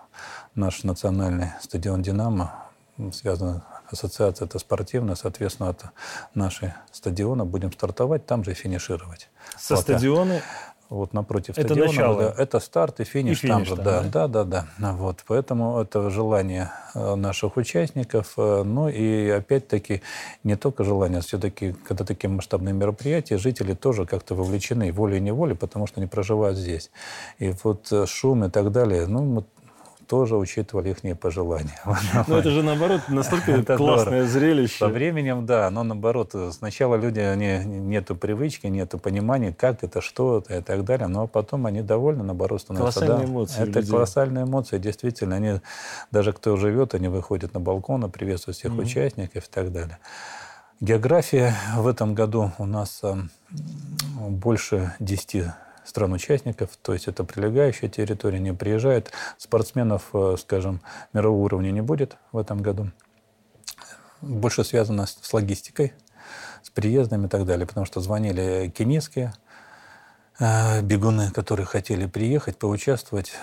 наш 0.56 0.84
национальный 0.84 1.52
стадион 1.62 2.02
«Динамо» 2.02 2.68
связан 3.14 3.64
ассоциация 3.94 4.46
это 4.46 4.60
спортивная, 4.60 5.16
соответственно, 5.16 5.70
от 5.70 5.84
нашей 6.34 6.74
стадиона 6.92 7.46
будем 7.46 7.72
стартовать, 7.72 8.26
там 8.26 8.44
же 8.44 8.52
и 8.52 8.54
финишировать. 8.54 9.30
Со 9.58 9.76
вот, 9.76 9.84
стадиона? 9.84 10.42
Вот 10.92 11.14
напротив 11.14 11.58
это 11.58 11.70
стадиона. 11.70 11.90
Начало. 11.90 12.36
Это 12.38 12.60
старт 12.60 13.00
и 13.00 13.06
финиш, 13.06 13.38
и 13.38 13.48
финиш 13.48 13.54
там 13.54 13.66
же. 13.66 13.76
Там, 13.78 13.86
да, 13.86 14.02
да, 14.02 14.28
да, 14.28 14.44
да, 14.44 14.68
да. 14.78 14.94
Вот, 14.94 15.24
поэтому 15.26 15.80
это 15.80 16.10
желание 16.10 16.70
э, 16.94 17.16
наших 17.16 17.56
участников. 17.56 18.34
Э, 18.36 18.64
ну 18.64 18.90
и 18.90 19.30
опять-таки 19.30 20.02
не 20.44 20.58
только 20.58 20.84
желание, 20.84 21.22
все-таки, 21.22 21.72
когда 21.72 22.04
такие 22.04 22.30
масштабные 22.30 22.74
мероприятия, 22.74 23.38
жители 23.38 23.74
тоже 23.74 24.06
как-то 24.06 24.36
вовлечены 24.36 24.92
волей-неволей, 24.92 25.56
потому 25.56 25.88
что 25.88 26.02
они 26.02 26.08
проживают 26.08 26.58
здесь. 26.58 26.92
И 27.40 27.54
вот 27.64 27.88
э, 27.94 28.06
шум 28.06 28.44
и 28.44 28.50
так 28.50 28.74
далее, 28.74 29.08
ну, 29.08 29.46
тоже 30.12 30.36
учитывали 30.36 30.90
их 30.90 31.20
пожелания. 31.20 31.80
Ну, 32.28 32.36
это 32.36 32.52
же, 32.52 32.64
наоборот, 32.64 33.02
настолько 33.08 33.52
это 33.62 33.78
классное 33.78 34.26
зрелище. 34.26 34.78
Со 34.78 34.90
временем, 34.90 35.46
да, 35.46 35.70
но, 35.70 35.84
наоборот, 35.84 36.36
сначала 36.52 36.98
люди, 36.98 37.20
они, 37.20 37.64
нету 37.66 38.18
привычки, 38.18 38.68
нету 38.68 39.00
понимания, 39.00 39.56
как 39.58 39.86
это, 39.86 40.02
что 40.02 40.40
это 40.40 40.58
и 40.58 40.62
так 40.62 40.84
далее, 40.84 41.08
но 41.08 41.28
потом 41.28 41.66
они 41.66 41.82
довольны, 41.82 42.24
наоборот, 42.24 42.60
становятся. 42.60 43.00
Колоссальные 43.00 43.28
да, 43.28 43.32
эмоции. 43.34 43.70
Это 43.70 43.90
колоссальные 43.90 44.44
эмоции, 44.44 44.80
действительно. 44.80 45.38
Они, 45.38 45.62
даже 46.12 46.34
кто 46.34 46.58
живет, 46.58 46.94
они 46.94 47.08
выходят 47.08 47.54
на 47.54 47.62
балкон, 47.62 48.12
приветствуют 48.12 48.58
всех 48.58 48.74
mm-hmm. 48.74 48.82
участников 48.82 49.46
и 49.46 49.50
так 49.50 49.72
далее. 49.72 49.98
География 50.82 51.56
в 51.78 51.88
этом 51.88 52.16
году 52.16 52.52
у 52.58 52.66
нас 52.66 53.02
больше 54.20 54.94
10 55.00 55.46
стран-участников, 55.84 56.70
то 56.82 56.94
есть 56.94 57.08
это 57.08 57.24
прилегающая 57.24 57.90
территория, 57.90 58.40
не 58.40 58.54
приезжает. 58.54 59.12
Спортсменов, 59.38 60.10
э, 60.14 60.36
скажем, 60.40 60.82
мирового 61.14 61.44
уровня 61.44 61.72
не 61.72 61.82
будет 61.82 62.18
в 62.32 62.38
этом 62.38 62.62
году. 62.62 62.92
Больше 64.22 64.64
связано 64.64 65.08
с 65.08 65.34
логистикой, 65.34 65.94
с 66.62 66.70
приездами 66.70 67.26
и 67.26 67.30
так 67.30 67.46
далее, 67.46 67.66
потому 67.66 67.86
что 67.86 68.02
звонили 68.02 68.72
кенийские 68.76 69.34
э, 70.40 70.82
бегуны, 70.82 71.32
которые 71.32 71.66
хотели 71.66 72.06
приехать, 72.06 72.58
поучаствовать. 72.58 73.34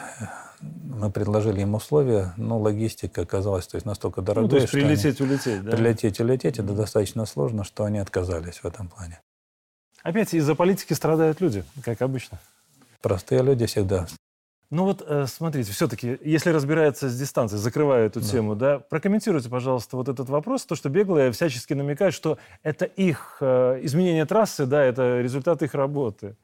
Мы 0.61 1.11
предложили 1.11 1.61
им 1.61 1.75
условия, 1.75 2.33
но 2.37 2.59
логистика 2.59 3.23
оказалась 3.23 3.67
то 3.67 3.77
есть, 3.77 3.87
настолько 3.87 4.23
дорогой, 4.23 4.45
ну, 4.45 4.57
то 4.57 4.57
есть 4.57 4.73
прилететь, 4.73 5.21
они... 5.21 5.31
улететь, 5.31 5.63
да? 5.63 5.71
Прилететь, 5.71 6.21
улететь, 6.21 6.59
это 6.59 6.73
достаточно 6.73 7.27
сложно, 7.27 7.65
что 7.65 7.85
они 7.85 7.99
отказались 7.99 8.59
в 8.59 8.65
этом 8.65 8.89
плане. 8.89 9.21
Опять 10.09 10.33
из-за 10.33 10.55
политики 10.55 10.95
страдают 10.95 11.43
люди, 11.43 11.65
как 11.85 12.01
обычно. 12.01 12.39
Простые 13.03 13.43
люди 13.43 13.67
всегда. 13.67 14.07
Ну 14.71 14.85
вот, 14.85 15.05
э, 15.07 15.27
смотрите, 15.27 15.71
все-таки, 15.71 16.19
если 16.25 16.49
разбирается 16.49 17.11
с 17.11 17.19
дистанцией, 17.19 17.61
закрывая 17.61 18.07
эту 18.07 18.21
да. 18.21 18.27
тему, 18.27 18.57
да, 18.57 18.79
прокомментируйте, 18.79 19.51
пожалуйста, 19.51 19.99
вот 19.99 20.09
этот 20.09 20.31
вопрос, 20.31 20.65
то, 20.65 20.77
что 20.77 20.89
беглые 20.89 21.31
всячески 21.31 21.75
намекают, 21.75 22.15
что 22.15 22.39
это 22.63 22.87
их 22.87 23.37
э, 23.43 23.81
изменение 23.83 24.25
трассы, 24.25 24.65
да, 24.65 24.83
это 24.83 25.21
результат 25.21 25.63
их 25.63 25.75
работы. 25.75 26.37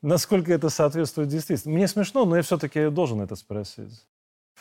Насколько 0.00 0.54
это 0.54 0.70
соответствует 0.70 1.28
действительности? 1.28 1.68
Мне 1.68 1.88
смешно, 1.88 2.24
но 2.24 2.36
я 2.36 2.42
все-таки 2.42 2.88
должен 2.88 3.20
это 3.20 3.36
спросить. 3.36 4.02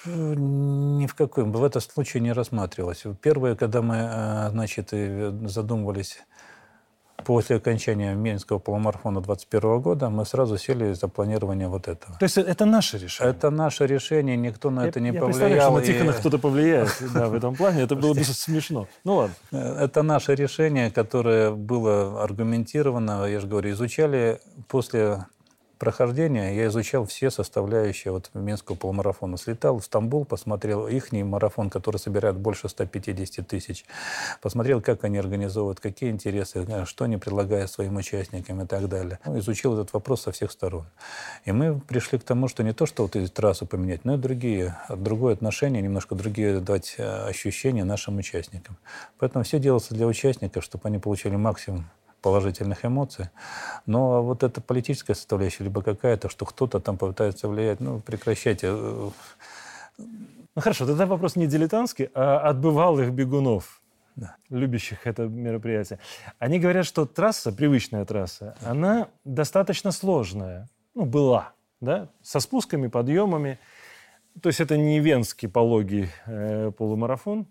Ни 0.05 1.07
в 1.07 1.15
каком. 1.15 1.53
В 1.53 1.63
этом 1.63 1.81
случае 1.81 2.23
не 2.23 2.33
рассматривалось. 2.33 3.05
Первое, 3.21 3.55
когда 3.55 3.81
мы, 3.81 3.95
э, 3.95 4.49
значит, 4.49 4.89
задумывались 5.49 6.19
после 7.29 7.57
окончания 7.57 8.15
Минского 8.15 8.57
полумарафона 8.57 9.21
2021 9.21 9.81
года 9.81 10.09
мы 10.09 10.25
сразу 10.25 10.57
сели 10.57 10.93
за 10.93 11.07
планирование 11.07 11.67
вот 11.67 11.87
этого. 11.87 12.17
То 12.17 12.23
есть 12.23 12.39
это 12.39 12.65
наше 12.65 12.97
решение? 12.97 13.31
Это 13.31 13.51
наше 13.51 13.85
решение, 13.85 14.35
никто 14.35 14.71
на 14.71 14.81
я, 14.81 14.87
это 14.87 14.99
не 14.99 15.11
я 15.11 15.21
повлиял. 15.21 15.47
Я 15.47 15.69
на 15.69 15.85
Тихона 15.85 16.13
кто-то 16.13 16.39
повлияет 16.39 16.89
да, 17.13 17.27
в 17.27 17.35
этом 17.35 17.55
плане, 17.55 17.83
это 17.83 17.95
было 17.95 18.15
бы 18.15 18.23
смешно. 18.23 18.87
Ну 19.03 19.17
ладно. 19.17 19.35
Это 19.51 20.01
наше 20.01 20.33
решение, 20.33 20.89
которое 20.89 21.51
было 21.51 22.23
аргументировано, 22.23 23.25
я 23.25 23.39
же 23.39 23.45
говорю, 23.45 23.69
изучали 23.73 24.39
после 24.67 25.27
прохождения 25.79 26.55
я 26.55 26.67
изучал 26.67 27.05
все 27.05 27.31
составляющие 27.31 28.11
вот 28.11 28.29
Минского 28.33 28.75
полумарафона. 28.75 29.37
Слетал 29.37 29.79
в 29.79 29.83
Стамбул, 29.83 30.25
посмотрел 30.25 30.87
их 30.87 31.11
марафон, 31.11 31.69
который 31.69 31.97
собирает 31.97 32.35
больше 32.35 32.69
150 32.69 33.47
тысяч. 33.47 33.85
Посмотрел, 34.41 34.81
как 34.81 35.03
они 35.05 35.17
организовывают, 35.17 35.79
какие 35.79 36.11
интересы, 36.11 36.65
э, 36.67 36.85
что 36.85 37.05
они 37.05 37.17
предлагают 37.17 37.71
своим 37.71 37.95
участникам 37.95 38.61
и 38.61 38.67
так 38.67 38.87
далее. 38.89 39.19
Ну, 39.25 39.39
изучил 39.39 39.73
этот 39.73 39.93
вопрос 39.93 40.23
со 40.23 40.31
всех 40.31 40.51
сторон. 40.51 40.85
И 41.45 41.51
мы 41.51 41.79
пришли 41.79 42.19
к 42.19 42.23
тому, 42.23 42.47
что 42.47 42.61
не 42.63 42.73
то, 42.73 42.85
что 42.85 43.03
вот 43.03 43.15
эти 43.15 43.31
трассу 43.31 43.65
поменять, 43.65 44.05
но 44.05 44.15
и 44.15 44.17
другие, 44.17 44.77
другое 44.89 45.33
отношение, 45.33 45.81
немножко 45.81 46.13
другие 46.13 46.59
дать 46.59 46.95
э, 46.97 47.27
ощущения 47.27 47.85
нашим 47.85 48.17
участникам. 48.17 48.77
Поэтому 49.17 49.43
все 49.43 49.59
делается 49.59 49.95
для 49.95 50.05
участников, 50.05 50.63
чтобы 50.63 50.87
они 50.89 50.99
получили 50.99 51.35
максимум 51.35 51.89
положительных 52.21 52.85
эмоций. 52.85 53.29
Но 53.85 54.23
вот 54.23 54.43
эта 54.43 54.61
политическая 54.61 55.15
составляющая, 55.15 55.63
либо 55.63 55.81
какая-то, 55.81 56.29
что 56.29 56.45
кто-то 56.45 56.79
там 56.79 56.97
пытается 56.97 57.47
влиять, 57.47 57.79
ну, 57.79 57.99
прекращайте. 57.99 58.71
Ну 58.71 59.11
хорошо, 60.55 60.85
тогда 60.85 61.05
вопрос 61.05 61.35
не 61.35 61.47
дилетантский, 61.47 62.09
а 62.13 62.39
от 62.39 62.59
бывалых 62.59 63.11
бегунов, 63.11 63.81
да. 64.15 64.35
любящих 64.49 65.07
это 65.07 65.23
мероприятие. 65.23 65.99
Они 66.37 66.59
говорят, 66.59 66.85
что 66.85 67.05
трасса, 67.05 67.51
привычная 67.51 68.05
трасса, 68.05 68.55
да. 68.61 68.71
она 68.71 69.07
достаточно 69.23 69.91
сложная. 69.91 70.67
Ну, 70.95 71.05
была, 71.05 71.53
да, 71.81 72.09
со 72.21 72.39
спусками, 72.39 72.87
подъемами. 72.87 73.59
То 74.41 74.49
есть 74.49 74.59
это 74.59 74.77
не 74.77 74.99
венский 74.99 75.47
пологий 75.47 76.09
э, 76.25 76.71
полумарафон, 76.77 77.47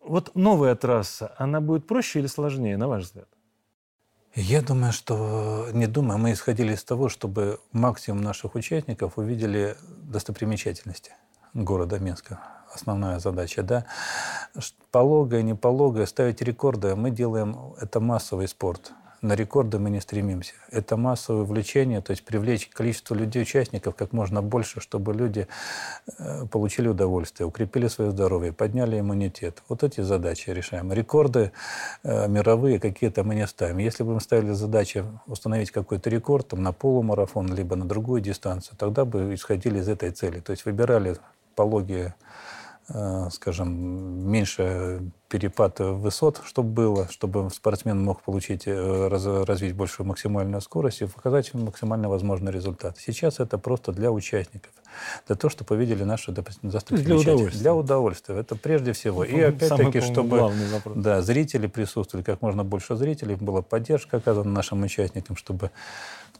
вот 0.00 0.34
новая 0.34 0.74
трасса, 0.74 1.34
она 1.38 1.60
будет 1.60 1.86
проще 1.86 2.20
или 2.20 2.26
сложнее, 2.26 2.76
на 2.76 2.88
ваш 2.88 3.04
взгляд? 3.04 3.28
Я 4.34 4.62
думаю, 4.62 4.92
что 4.92 5.68
не 5.72 5.86
думаю. 5.86 6.18
Мы 6.18 6.32
исходили 6.32 6.74
из 6.74 6.84
того, 6.84 7.08
чтобы 7.08 7.58
максимум 7.72 8.22
наших 8.22 8.54
участников 8.54 9.18
увидели 9.18 9.76
достопримечательности 10.02 11.12
города 11.52 11.98
Минска. 11.98 12.38
Основная 12.72 13.18
задача, 13.18 13.64
да. 13.64 13.86
Пологая, 14.92 15.42
не 15.42 15.54
пологая, 15.54 16.06
ставить 16.06 16.40
рекорды. 16.42 16.94
Мы 16.94 17.10
делаем 17.10 17.74
это 17.80 17.98
массовый 17.98 18.46
спорт 18.46 18.92
на 19.22 19.34
рекорды 19.34 19.78
мы 19.78 19.90
не 19.90 20.00
стремимся. 20.00 20.54
Это 20.70 20.96
массовое 20.96 21.42
увлечение, 21.42 22.00
то 22.00 22.12
есть 22.12 22.24
привлечь 22.24 22.68
количество 22.68 23.14
людей, 23.14 23.42
участников 23.42 23.94
как 23.94 24.12
можно 24.12 24.42
больше, 24.42 24.80
чтобы 24.80 25.12
люди 25.12 25.46
э, 26.18 26.46
получили 26.46 26.88
удовольствие, 26.88 27.46
укрепили 27.46 27.88
свое 27.88 28.10
здоровье, 28.10 28.52
подняли 28.52 28.98
иммунитет. 28.98 29.62
Вот 29.68 29.82
эти 29.82 30.00
задачи 30.00 30.50
решаем. 30.50 30.92
Рекорды 30.92 31.52
э, 32.02 32.28
мировые 32.28 32.80
какие-то 32.80 33.22
мы 33.24 33.34
не 33.34 33.46
ставим. 33.46 33.78
Если 33.78 34.02
бы 34.02 34.14
мы 34.14 34.20
ставили 34.20 34.52
задачи 34.52 35.04
установить 35.26 35.70
какой-то 35.70 36.08
рекорд 36.08 36.48
там, 36.48 36.62
на 36.62 36.72
полумарафон, 36.72 37.54
либо 37.54 37.76
на 37.76 37.86
другую 37.86 38.20
дистанцию, 38.20 38.76
тогда 38.78 39.04
бы 39.04 39.34
исходили 39.34 39.80
из 39.80 39.88
этой 39.88 40.10
цели. 40.10 40.40
То 40.40 40.52
есть 40.52 40.64
выбирали 40.64 41.16
пологие 41.54 42.14
скажем, 43.30 44.30
меньше 44.30 45.02
перепад 45.30 45.78
высот, 45.78 46.42
чтобы 46.44 46.70
было, 46.70 47.08
чтобы 47.08 47.48
спортсмен 47.50 48.02
мог 48.02 48.20
получить, 48.20 48.64
э, 48.66 49.08
раз, 49.08 49.24
развить 49.24 49.76
большую 49.76 50.06
максимальную 50.08 50.60
скорость 50.60 51.02
и 51.02 51.06
показать 51.06 51.54
максимально 51.54 52.08
возможный 52.08 52.50
результат. 52.50 52.98
Сейчас 52.98 53.38
это 53.38 53.56
просто 53.56 53.92
для 53.92 54.10
участников, 54.10 54.72
для 55.28 55.36
того, 55.36 55.50
чтобы 55.50 55.76
увидели 55.76 56.02
наши 56.02 56.32
достопримечательности. 56.32 57.04
Для 57.04 57.16
удовольствия. 57.16 57.60
Для 57.60 57.74
удовольствия. 57.74 58.34
Это 58.38 58.56
прежде 58.56 58.92
всего. 58.92 59.22
И 59.22 59.40
опять-таки, 59.40 60.00
чтобы 60.00 60.52
да, 60.96 61.22
зрители 61.22 61.68
присутствовали, 61.68 62.24
как 62.24 62.42
можно 62.42 62.64
больше 62.64 62.96
зрителей, 62.96 63.36
была 63.36 63.62
поддержка 63.62 64.16
оказана 64.16 64.50
нашим 64.50 64.82
участникам, 64.82 65.36
чтобы 65.36 65.70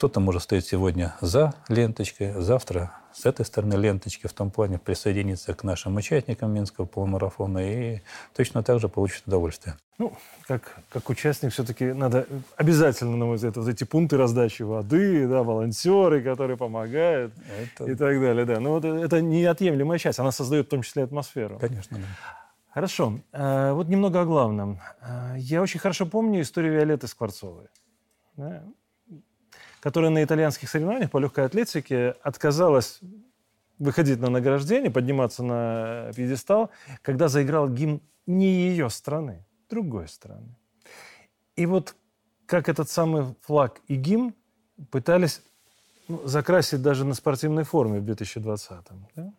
кто-то 0.00 0.18
может 0.18 0.44
стоять 0.44 0.64
сегодня 0.64 1.14
за 1.20 1.52
ленточкой, 1.68 2.32
завтра 2.40 2.90
с 3.12 3.26
этой 3.26 3.44
стороны 3.44 3.74
ленточки, 3.74 4.28
в 4.28 4.32
том 4.32 4.50
плане 4.50 4.78
присоединиться 4.78 5.52
к 5.52 5.62
нашим 5.62 5.94
участникам 5.96 6.54
Минского 6.54 6.86
полумарафона 6.86 7.58
и 7.58 8.00
точно 8.34 8.62
так 8.62 8.80
же 8.80 8.88
получить 8.88 9.26
удовольствие. 9.26 9.76
Ну, 9.98 10.14
как, 10.46 10.78
как 10.88 11.10
участник 11.10 11.52
все-таки 11.52 11.92
надо 11.92 12.26
обязательно, 12.56 13.14
на 13.14 13.26
мой 13.26 13.36
взгляд, 13.36 13.58
вот 13.58 13.68
эти 13.68 13.84
пункты 13.84 14.16
раздачи 14.16 14.62
воды, 14.62 15.28
да, 15.28 15.42
волонтеры, 15.42 16.22
которые 16.22 16.56
помогают 16.56 17.34
это... 17.60 17.84
и 17.84 17.94
так 17.94 18.18
далее. 18.22 18.46
Да. 18.46 18.58
Но 18.58 18.70
вот 18.70 18.86
это 18.86 19.20
неотъемлемая 19.20 19.98
часть, 19.98 20.18
она 20.18 20.32
создает 20.32 20.68
в 20.68 20.70
том 20.70 20.80
числе 20.80 21.04
атмосферу. 21.04 21.58
Конечно, 21.58 21.98
да. 21.98 22.06
Хорошо. 22.70 23.18
А, 23.32 23.74
вот 23.74 23.88
немного 23.88 24.22
о 24.22 24.24
главном. 24.24 24.80
А, 25.02 25.34
я 25.36 25.60
очень 25.60 25.78
хорошо 25.78 26.06
помню 26.06 26.40
историю 26.40 26.72
Виолетты 26.72 27.06
Скворцовой 27.06 27.66
которая 29.80 30.10
на 30.10 30.22
итальянских 30.22 30.68
соревнованиях 30.68 31.10
по 31.10 31.18
легкой 31.18 31.46
атлетике 31.46 32.14
отказалась 32.22 33.00
выходить 33.78 34.20
на 34.20 34.30
награждение, 34.30 34.90
подниматься 34.90 35.42
на 35.42 36.12
пьедестал, 36.14 36.70
когда 37.02 37.28
заиграл 37.28 37.68
гимн 37.68 38.00
не 38.26 38.46
ее 38.46 38.90
страны, 38.90 39.44
другой 39.68 40.08
страны. 40.08 40.54
И 41.56 41.66
вот 41.66 41.94
как 42.46 42.68
этот 42.68 42.90
самый 42.90 43.34
флаг 43.42 43.80
и 43.88 43.94
гимн 43.94 44.34
пытались 44.90 45.42
ну, 46.08 46.26
закрасить 46.26 46.82
даже 46.82 47.04
на 47.04 47.14
спортивной 47.14 47.64
форме 47.64 48.00
в 48.00 48.04
2020-м. 48.04 49.08
Да? 49.16 49.32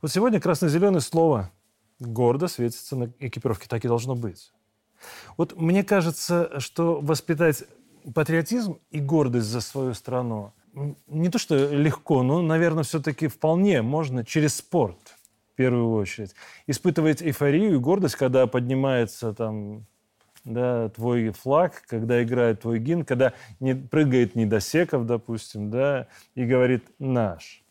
Вот 0.00 0.10
сегодня 0.10 0.40
красно-зеленое 0.40 1.00
слово 1.00 1.50
гордо 2.00 2.48
светится 2.48 2.96
на 2.96 3.12
экипировке. 3.18 3.68
Так 3.68 3.84
и 3.84 3.88
должно 3.88 4.14
быть. 4.14 4.52
Вот 5.36 5.56
мне 5.56 5.84
кажется, 5.84 6.60
что 6.60 7.00
воспитать 7.00 7.64
патриотизм 8.14 8.78
и 8.90 9.00
гордость 9.00 9.46
за 9.46 9.60
свою 9.60 9.94
страну 9.94 10.52
не 11.06 11.28
то 11.28 11.38
что 11.38 11.56
легко, 11.72 12.22
но, 12.22 12.42
наверное, 12.42 12.84
все-таки 12.84 13.28
вполне 13.28 13.82
можно 13.82 14.24
через 14.24 14.56
спорт 14.56 15.16
в 15.52 15.56
первую 15.56 15.92
очередь. 15.92 16.34
Испытывать 16.66 17.22
эйфорию 17.22 17.74
и 17.74 17.78
гордость, 17.78 18.16
когда 18.16 18.46
поднимается 18.46 19.32
там 19.32 19.86
да, 20.44 20.88
твой 20.90 21.30
флаг, 21.30 21.82
когда 21.88 22.22
играет 22.22 22.62
твой 22.62 22.78
гимн, 22.78 23.04
когда 23.04 23.32
не, 23.60 23.74
прыгает 23.74 24.34
Недосеков, 24.34 25.06
допустим, 25.06 25.70
да, 25.70 26.06
и 26.34 26.44
говорит 26.44 26.84
«наш». 26.98 27.62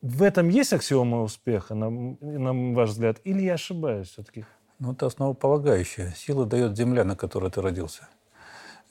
В 0.00 0.22
этом 0.22 0.48
есть 0.48 0.72
аксиома 0.72 1.22
успеха, 1.22 1.74
на, 1.74 1.90
на 1.90 2.74
ваш 2.74 2.90
взгляд, 2.90 3.20
или 3.24 3.42
я 3.42 3.54
ошибаюсь 3.54 4.08
все-таки? 4.08 4.44
Ну, 4.78 4.92
это 4.92 5.06
основополагающая. 5.06 6.12
Сила 6.16 6.46
дает 6.46 6.76
земля, 6.76 7.02
на 7.02 7.16
которой 7.16 7.50
ты 7.50 7.60
родился. 7.60 8.08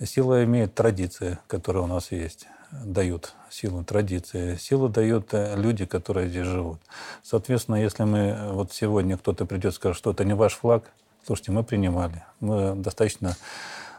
Сила 0.03 0.43
имеет 0.43 0.75
традиции, 0.75 1.39
которые 1.47 1.83
у 1.83 1.87
нас 1.87 2.11
есть, 2.11 2.47
дают 2.71 3.33
силу 3.49 3.83
традиции. 3.83 4.55
Силу 4.57 4.89
дают 4.89 5.33
э, 5.33 5.55
люди, 5.55 5.85
которые 5.85 6.29
здесь 6.29 6.45
живут. 6.45 6.79
Соответственно, 7.23 7.75
если 7.75 8.03
мы 8.03 8.19
э, 8.19 8.51
вот 8.51 8.73
сегодня 8.73 9.17
кто-то 9.17 9.45
придет 9.45 9.73
и 9.73 9.75
скажет, 9.75 9.97
что 9.97 10.11
это 10.11 10.23
не 10.23 10.35
ваш 10.35 10.53
флаг, 10.53 10.83
слушайте, 11.25 11.51
мы 11.51 11.63
принимали. 11.63 12.23
Мы 12.39 12.75
достаточно 12.75 13.35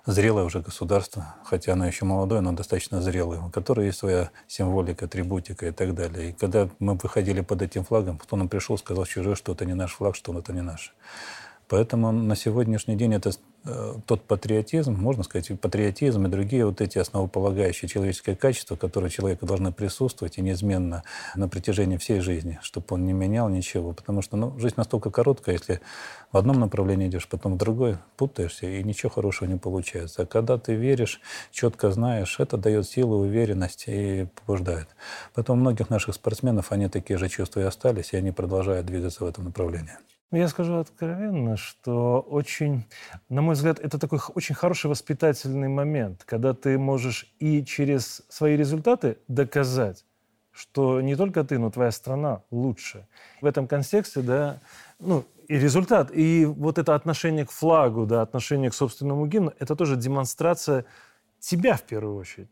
зрелое 0.07 0.45
уже 0.45 0.61
государство, 0.61 1.35
хотя 1.45 1.73
оно 1.73 1.87
еще 1.87 2.05
молодое, 2.05 2.41
но 2.41 2.53
достаточно 2.53 3.03
зрелое, 3.03 3.41
у 3.41 3.51
которого 3.51 3.85
есть 3.85 3.99
своя 3.99 4.31
символика, 4.47 5.07
атрибутика 5.07 5.67
и 5.67 5.73
так 5.73 5.95
далее. 5.95 6.31
И 6.31 6.33
когда 6.33 6.69
мы 6.79 6.95
выходили 6.95 7.41
под 7.41 7.63
этим 7.63 7.85
флагом, 7.85 8.19
кто 8.19 8.37
нам 8.37 8.49
пришел, 8.49 8.79
сказал 8.79 9.05
что 9.05 9.53
это 9.53 9.65
не 9.65 9.75
наш 9.75 9.95
флаг, 9.95 10.15
что 10.15 10.39
это 10.39 10.53
не 10.53 10.63
наш. 10.63 10.95
Поэтому 11.68 12.12
на 12.12 12.37
сегодняшний 12.37 12.96
день 12.96 13.14
это 13.14 13.33
Э, 13.64 13.94
тот 14.07 14.22
патриотизм, 14.22 14.94
можно 14.94 15.24
сказать, 15.24 15.50
и 15.50 15.54
патриотизм, 15.54 16.26
и 16.26 16.31
другие 16.31 16.64
вот 16.64 16.81
эти 16.81 16.98
основополагающие 16.98 17.88
человеческие 17.88 18.37
качества, 18.37 18.76
которые 18.76 19.11
человеку 19.11 19.46
должны 19.46 19.72
присутствовать 19.72 20.38
и 20.38 20.42
неизменно 20.42 21.02
на 21.35 21.48
протяжении 21.48 21.96
всей 21.96 22.20
жизни, 22.20 22.59
чтобы 22.62 22.87
он 22.90 23.04
не 23.04 23.12
менял 23.12 23.48
ничего. 23.48 23.92
Потому 23.92 24.22
что 24.22 24.37
ну, 24.37 24.59
жизнь 24.59 24.74
настолько 24.76 25.11
короткая, 25.11 25.57
если 25.57 25.81
в 26.33 26.37
одном 26.37 26.61
направлении 26.61 27.09
идешь, 27.09 27.28
потом 27.28 27.54
в 27.54 27.59
другой, 27.59 27.98
путаешься, 28.16 28.66
и 28.66 28.83
ничего 28.83 29.11
хорошего 29.11 29.48
не 29.48 29.59
получается. 29.59 30.22
А 30.22 30.26
когда 30.26 30.57
ты 30.57 30.74
веришь, 30.74 31.20
четко 31.50 31.90
знаешь, 31.90 32.38
это 32.38 32.57
дает 32.57 32.88
силу, 32.88 33.16
уверенность 33.18 33.85
и 33.88 34.28
побуждает. 34.35 34.88
Поэтому 35.35 35.61
многих 35.61 35.90
наших 35.90 36.14
спортсменов, 36.14 36.72
они 36.72 36.88
такие 36.88 37.18
же 37.18 37.28
чувства 37.28 37.61
и 37.61 37.64
остались, 37.64 38.12
и 38.12 38.16
они 38.16 38.31
продолжают 38.31 38.87
двигаться 38.87 39.24
в 39.24 39.26
этом 39.26 39.44
направлении. 39.44 39.98
Я 40.31 40.49
скажу 40.49 40.75
откровенно, 40.77 41.57
что 41.57 42.21
очень, 42.21 42.85
на 43.31 43.41
мой 43.41 43.55
взгляд, 43.55 43.79
это 43.79 43.99
такой 43.99 44.19
очень 44.35 44.55
хороший 44.55 44.88
воспитательный 44.88 45.69
момент, 45.69 46.25
когда 46.27 46.53
ты 46.53 46.79
можешь 46.79 47.33
и 47.38 47.64
через 47.64 48.23
свои 48.29 48.55
результаты 48.55 49.17
доказать, 49.27 50.05
что 50.53 51.01
не 51.01 51.17
только 51.17 51.45
ты, 51.45 51.59
но 51.59 51.71
твоя 51.71 51.91
страна 51.93 52.43
лучше. 52.51 53.07
В 53.41 53.47
этом 53.47 53.67
контексте, 53.67 54.21
да, 54.21 54.61
ну, 54.99 55.25
и 55.49 55.59
результат, 55.59 56.11
и 56.12 56.45
вот 56.45 56.77
это 56.77 56.95
отношение 56.95 57.47
к 57.47 57.51
флагу, 57.51 58.05
да, 58.05 58.21
отношение 58.21 58.71
к 58.71 58.75
собственному 58.75 59.27
гимну, 59.27 59.55
это 59.59 59.77
тоже 59.77 59.97
демонстрация 59.97 60.85
тебя 61.41 61.77
в 61.77 61.83
первую 61.85 62.17
очередь. 62.17 62.51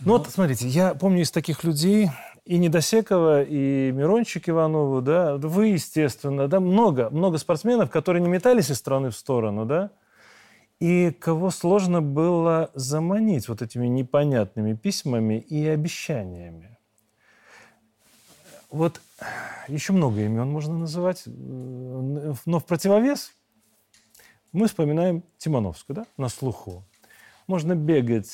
Ну, 0.00 0.06
ну 0.12 0.18
вот, 0.18 0.28
смотрите, 0.28 0.68
я 0.68 0.94
помню 0.94 1.22
из 1.22 1.30
таких 1.30 1.64
людей, 1.64 2.10
и 2.44 2.58
Недосекова, 2.58 3.42
и 3.42 3.90
Мирончик 3.92 4.48
Иванову, 4.48 5.00
да, 5.00 5.36
вы, 5.36 5.68
естественно, 5.68 6.46
да, 6.46 6.60
много, 6.60 7.08
много 7.10 7.38
спортсменов, 7.38 7.90
которые 7.90 8.22
не 8.22 8.28
метались 8.28 8.70
из 8.70 8.76
стороны 8.76 9.10
в 9.10 9.16
сторону, 9.16 9.64
да, 9.64 9.90
и 10.78 11.10
кого 11.10 11.50
сложно 11.50 12.02
было 12.02 12.70
заманить 12.74 13.48
вот 13.48 13.62
этими 13.62 13.86
непонятными 13.86 14.74
письмами 14.74 15.38
и 15.38 15.66
обещаниями. 15.66 16.78
Вот 18.70 19.00
еще 19.68 19.92
много 19.92 20.20
имен 20.20 20.50
можно 20.50 20.76
называть, 20.76 21.22
но 21.26 22.58
в 22.58 22.64
противовес 22.66 23.32
мы 24.52 24.66
вспоминаем 24.66 25.22
Тимановскую, 25.38 25.96
да, 25.96 26.06
на 26.16 26.28
слуху. 26.28 26.84
Можно 27.46 27.74
бегать 27.74 28.32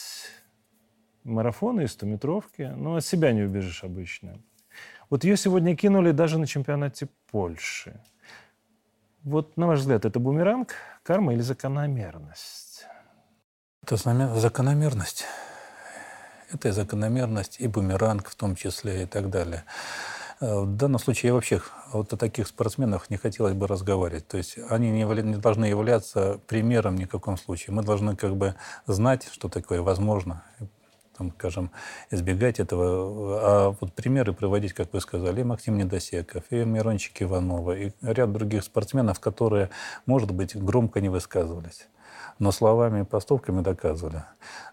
марафоны 1.25 1.83
и 1.83 1.87
стометровки, 1.87 2.63
но 2.77 2.97
от 2.97 3.05
себя 3.05 3.33
не 3.33 3.43
убежишь 3.43 3.85
обычно. 3.85 4.41
Вот 5.09 5.25
ее 5.25 5.37
сегодня 5.37 5.77
кинули 5.77 6.13
даже 6.13 6.39
на 6.39 6.47
чемпионате 6.47 7.09
Польши. 7.31 8.01
Вот, 9.23 9.57
на 9.57 9.67
ваш 9.67 9.81
взгляд, 9.81 10.05
это 10.05 10.19
бумеранг, 10.19 10.75
карма 11.03 11.35
или 11.35 11.43
закономерность? 11.43 12.87
Это 13.83 13.97
закономерность. 13.97 15.25
Это 16.53 16.69
и 16.69 16.73
закономерность, 16.73 17.61
и 17.61 17.69
бумеранг 17.69 18.29
в 18.29 18.35
том 18.35 18.57
числе, 18.57 19.03
и 19.03 19.07
так 19.07 19.31
далее. 19.31 19.65
Э, 20.41 20.61
в 20.61 20.77
данном 20.77 20.99
случае 20.99 21.29
я 21.29 21.35
вообще 21.35 21.61
вот 21.93 22.13
о 22.13 22.17
таких 22.17 22.47
спортсменах 22.47 23.11
не 23.11 23.17
хотелось 23.17 23.55
бы 23.55 23.67
разговаривать. 23.67 24.27
То 24.27 24.37
есть 24.37 24.59
они 24.69 24.91
не, 24.91 25.05
не 25.05 25.37
должны 25.37 25.67
являться 25.67 26.41
примером 26.47 26.97
ни 26.97 27.05
в 27.05 27.09
каком 27.09 27.37
случае. 27.37 27.75
Мы 27.75 27.83
должны 27.83 28.17
как 28.17 28.37
бы 28.37 28.55
знать, 28.87 29.29
что 29.31 29.49
такое 29.49 29.83
возможно, 29.83 30.43
там, 31.21 31.33
скажем, 31.39 31.71
избегать 32.11 32.61
этого. 32.61 33.41
А 33.43 33.77
вот 33.79 33.93
примеры 33.93 34.33
приводить, 34.33 34.73
как 34.73 34.93
вы 34.95 35.01
сказали, 35.01 35.43
и 35.43 35.45
Максим 35.45 35.77
Недосеков, 35.77 36.45
и 36.51 36.65
Мирончик 36.65 37.21
Иванова, 37.21 37.77
и 37.77 37.93
ряд 38.01 38.33
других 38.33 38.65
спортсменов, 38.65 39.21
которые, 39.21 39.69
может 40.07 40.31
быть, 40.31 40.57
громко 40.57 41.01
не 41.01 41.11
высказывались 41.11 41.89
но 42.39 42.53
словами 42.53 43.03
и 43.03 43.05
поступками 43.05 43.61
доказывали. 43.61 44.25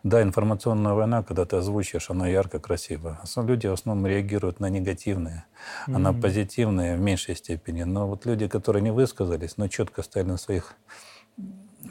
Да, 0.02 0.22
информационная 0.22 0.94
война, 0.94 1.22
когда 1.22 1.44
ты 1.44 1.58
озвучишь, 1.58 2.10
она 2.10 2.26
ярко, 2.26 2.60
красиво. 2.60 3.20
Люди 3.36 3.68
в 3.68 3.74
основном 3.74 4.08
реагируют 4.08 4.62
на 4.62 4.70
негативные, 4.70 5.44
mm-hmm. 5.88 5.96
а 5.96 6.00
на 6.00 6.14
позитивные 6.14 6.96
в 6.96 7.02
меньшей 7.02 7.36
степени. 7.36 7.84
Но 7.84 8.08
вот 8.08 8.26
люди, 8.26 8.48
которые 8.48 8.82
не 8.82 8.92
высказались, 8.92 9.58
но 9.58 9.68
четко 9.68 10.02
стояли 10.02 10.30
на 10.30 10.38
своих 10.38 10.76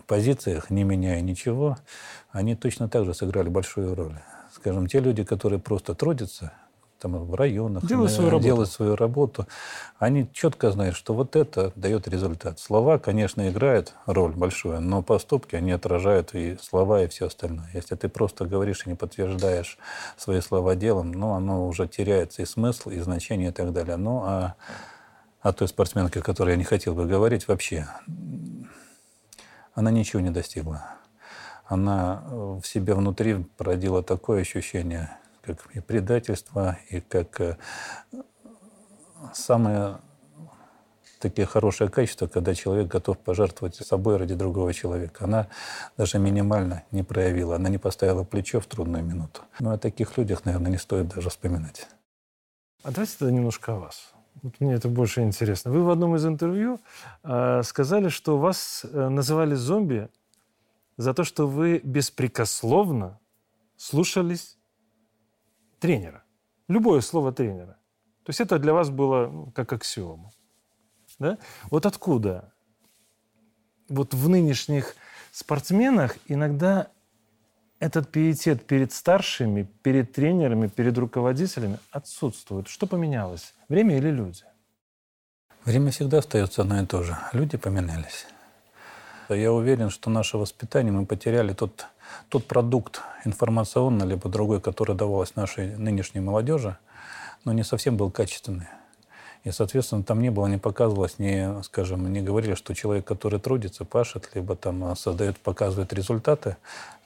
позициях, 0.07 0.71
не 0.71 0.85
меняя 0.85 1.21
ничего, 1.21 1.77
они 2.31 2.55
точно 2.55 2.89
так 2.89 3.05
же 3.05 3.15
сыграли 3.15 3.49
большую 3.49 3.95
роль. 3.95 4.19
Скажем, 4.67 4.89
те 4.89 4.99
люди, 4.99 5.23
которые 5.23 5.61
просто 5.61 5.95
трудятся, 5.95 6.53
там, 6.99 7.25
в 7.25 7.37
районах, 7.37 7.87
делают 7.87 8.11
свою, 8.11 8.31
работу. 8.31 8.45
делают 8.45 8.69
свою 8.69 8.97
работу, 8.97 9.47
они 10.01 10.29
четко 10.33 10.73
знают, 10.73 10.97
что 10.97 11.15
вот 11.15 11.37
это 11.37 11.71
дает 11.77 12.09
результат. 12.09 12.59
Слова, 12.59 12.99
конечно, 12.99 13.49
играют 13.49 13.95
роль 14.07 14.33
большую, 14.33 14.81
но 14.81 15.03
поступки, 15.03 15.55
они 15.55 15.71
отражают 15.71 16.35
и 16.35 16.59
слова, 16.61 17.05
и 17.05 17.07
все 17.07 17.29
остальное. 17.29 17.71
Если 17.75 17.95
ты 17.95 18.09
просто 18.09 18.45
говоришь 18.45 18.83
и 18.87 18.89
не 18.89 18.97
подтверждаешь 18.97 19.79
свои 20.17 20.41
слова 20.41 20.75
делом, 20.75 21.13
ну, 21.13 21.35
оно 21.35 21.69
уже 21.69 21.87
теряется 21.87 22.43
и 22.43 22.45
смысл, 22.45 22.91
и 22.91 22.99
значение, 22.99 23.51
и 23.51 23.53
так 23.53 23.73
далее. 23.73 23.95
Ну, 23.95 24.25
а 24.25 24.57
о 25.43 25.53
той 25.53 25.69
спортсменке, 25.69 26.19
о 26.19 26.23
которой 26.23 26.51
я 26.51 26.57
не 26.57 26.65
хотел 26.65 26.97
бы 26.97 27.07
говорить 27.07 27.47
вообще, 27.47 27.87
она 29.75 29.93
ничего 29.93 30.21
не 30.21 30.31
достигла. 30.31 30.97
Она 31.67 32.23
в 32.29 32.63
себе 32.63 32.95
внутри 32.95 33.45
породила 33.57 34.03
такое 34.03 34.43
ощущение– 34.43 35.11
как 35.47 35.67
и 35.75 35.81
предательство, 35.81 36.79
и 36.91 37.01
как 37.01 37.41
э, 37.41 37.57
самое 39.33 39.99
такие 41.21 41.47
хорошие 41.47 41.89
качества, 41.89 42.27
когда 42.27 42.55
человек 42.55 42.89
готов 42.89 43.19
пожертвовать 43.19 43.77
собой 43.77 44.17
ради 44.17 44.35
другого 44.35 44.75
человека. 44.75 45.25
Она 45.25 45.49
даже 45.97 46.19
минимально 46.19 46.83
не 46.91 47.03
проявила, 47.03 47.57
она 47.57 47.69
не 47.69 47.79
поставила 47.79 48.25
плечо 48.25 48.61
в 48.61 48.67
трудную 48.67 49.05
минуту. 49.05 49.41
Но 49.61 49.71
о 49.71 49.79
таких 49.79 50.19
людях, 50.19 50.45
наверное, 50.45 50.71
не 50.71 50.79
стоит 50.79 51.09
даже 51.09 51.31
вспоминать. 51.31 51.89
А 52.83 52.91
давайте 52.91 53.15
тогда 53.19 53.33
немножко 53.33 53.75
о 53.75 53.79
вас. 53.79 54.13
Вот 54.43 54.61
мне 54.61 54.75
это 54.75 54.89
больше 54.89 55.23
интересно. 55.23 55.71
Вы 55.71 55.83
в 55.83 55.91
одном 55.91 56.15
из 56.17 56.27
интервью 56.27 56.79
э, 57.25 57.63
сказали, 57.63 58.09
что 58.09 58.37
вас 58.37 58.85
э, 58.85 59.09
называли 59.09 59.55
зомби 59.55 60.09
за 60.97 61.15
то, 61.15 61.25
что 61.25 61.47
вы 61.47 61.79
беспрекословно 61.79 63.19
слушались 63.77 64.57
тренера. 65.79 66.25
Любое 66.69 67.01
слово 67.01 67.33
тренера. 67.33 67.79
То 68.25 68.31
есть 68.31 68.41
это 68.41 68.59
для 68.59 68.73
вас 68.73 68.91
было 68.91 69.29
ну, 69.29 69.51
как 69.53 69.73
аксиома. 69.73 70.33
Да? 71.19 71.39
Вот 71.71 71.87
откуда 71.87 72.53
вот 73.89 74.15
в 74.15 74.29
нынешних 74.29 74.97
спортсменах 75.33 76.17
иногда 76.27 76.89
этот 77.79 78.11
пиетет 78.11 78.67
перед 78.67 78.93
старшими, 78.93 79.63
перед 79.83 80.13
тренерами, 80.13 80.67
перед 80.67 80.97
руководителями 80.99 81.79
отсутствует. 81.91 82.69
Что 82.69 82.87
поменялось? 82.87 83.55
Время 83.69 83.99
или 83.99 84.11
люди? 84.11 84.45
Время 85.65 85.91
всегда 85.91 86.19
остается 86.19 86.63
одно 86.63 86.81
и 86.81 86.87
то 86.87 87.03
же. 87.03 87.17
Люди 87.33 87.57
поменялись. 87.59 88.27
Я 89.29 89.53
уверен, 89.53 89.91
что 89.91 90.11
наше 90.11 90.39
воспитание 90.39 90.93
мы 90.93 91.07
потеряли 91.07 91.53
тот 91.53 91.87
тот 92.29 92.47
продукт 92.47 93.03
информационный, 93.25 94.07
либо 94.07 94.29
другой, 94.29 94.61
который 94.61 94.97
давалось 94.97 95.37
нашей 95.37 95.77
нынешней 95.77 96.21
молодежи, 96.21 96.77
но 97.45 97.53
не 97.53 97.63
совсем 97.63 97.97
был 97.97 98.11
качественный. 98.11 98.67
И, 99.45 99.53
соответственно, 99.53 100.03
там 100.03 100.21
не 100.21 100.31
было, 100.31 100.49
не 100.49 100.59
показывалось, 100.59 101.21
не, 101.21 101.63
скажем, 101.63 102.13
не 102.13 102.21
говорили, 102.21 102.55
что 102.55 102.75
человек, 102.75 103.05
который 103.05 103.39
трудится, 103.39 103.85
пашет, 103.85 104.29
либо 104.35 104.57
там 104.57 104.97
создает, 104.97 105.39
показывает 105.39 105.93
результаты, 105.93 106.57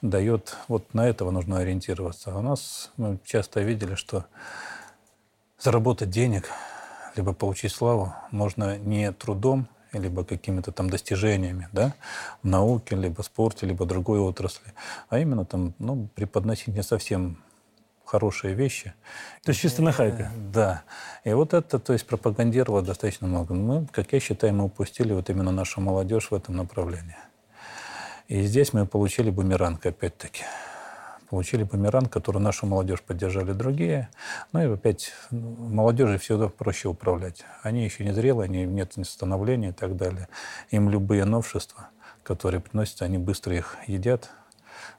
дает, 0.01 0.57
вот 0.67 0.91
на 0.95 1.07
этого 1.07 1.29
нужно 1.29 1.59
ориентироваться. 1.59 2.31
А 2.33 2.39
у 2.39 2.41
нас 2.41 2.89
мы 2.97 3.19
часто 3.25 3.61
видели, 3.61 3.93
что 3.93 4.25
заработать 5.59 6.09
денег, 6.09 6.49
либо 7.15 7.33
получить 7.33 7.73
славу 7.73 8.15
можно 8.31 8.75
не 8.79 9.11
трудом, 9.11 9.67
либо 9.93 10.23
какими-то 10.23 10.71
там 10.71 10.89
достижениями 10.89 11.67
да, 11.71 11.93
в 12.43 12.47
науке, 12.47 12.95
либо 12.95 13.21
в 13.21 13.25
спорте, 13.25 13.65
либо 13.65 13.85
другой 13.85 14.19
отрасли, 14.19 14.73
а 15.09 15.19
именно 15.19 15.45
там, 15.45 15.73
ну, 15.79 16.07
преподносить 16.15 16.69
не 16.69 16.83
совсем 16.83 17.37
хорошие 18.05 18.53
вещи. 18.53 18.93
То 19.43 19.51
есть 19.51 19.61
чисто 19.61 19.81
на 19.81 19.91
хайпе? 19.91 20.29
Да. 20.51 20.83
И 21.23 21.31
вот 21.31 21.53
это, 21.53 21.79
то 21.79 21.93
есть, 21.93 22.05
пропагандировало 22.05 22.81
достаточно 22.81 23.27
много. 23.27 23.53
Мы, 23.53 23.87
как 23.87 24.11
я 24.11 24.19
считаю, 24.19 24.53
мы 24.53 24.65
упустили 24.65 25.13
вот 25.13 25.29
именно 25.29 25.51
нашу 25.51 25.79
молодежь 25.79 26.31
в 26.31 26.35
этом 26.35 26.57
направлении. 26.57 27.15
И 28.27 28.43
здесь 28.43 28.73
мы 28.73 28.85
получили 28.85 29.29
бумеранг, 29.29 29.85
опять-таки 29.85 30.43
получили 31.31 31.63
бумеранг, 31.63 32.11
который 32.11 32.41
нашу 32.41 32.65
молодежь 32.65 33.01
поддержали 33.01 33.53
другие. 33.53 34.09
Ну 34.51 34.61
и 34.61 34.73
опять 34.73 35.13
молодежи 35.31 36.17
всегда 36.17 36.49
проще 36.49 36.89
управлять. 36.89 37.45
Они 37.63 37.85
еще 37.85 38.03
не 38.03 38.11
зрелые, 38.11 38.45
они 38.47 38.65
нет 38.65 38.93
становления 39.03 39.69
и 39.69 39.71
так 39.71 39.95
далее. 39.95 40.27
Им 40.71 40.89
любые 40.89 41.23
новшества, 41.23 41.87
которые 42.21 42.59
приносятся, 42.59 43.05
они 43.05 43.17
быстро 43.17 43.55
их 43.55 43.77
едят, 43.87 44.29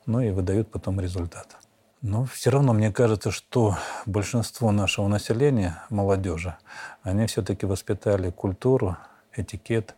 ну 0.07 0.21
и 0.21 0.31
выдают 0.31 0.71
потом 0.71 1.01
результат. 1.01 1.59
Но 2.01 2.25
все 2.25 2.49
равно 2.49 2.73
мне 2.73 2.91
кажется, 2.91 3.31
что 3.31 3.77
большинство 4.07 4.73
нашего 4.73 5.09
населения, 5.09 5.83
молодежи, 5.91 6.57
они 7.03 7.27
все-таки 7.27 7.67
воспитали 7.67 8.31
культуру, 8.31 8.97
этикет 9.37 9.95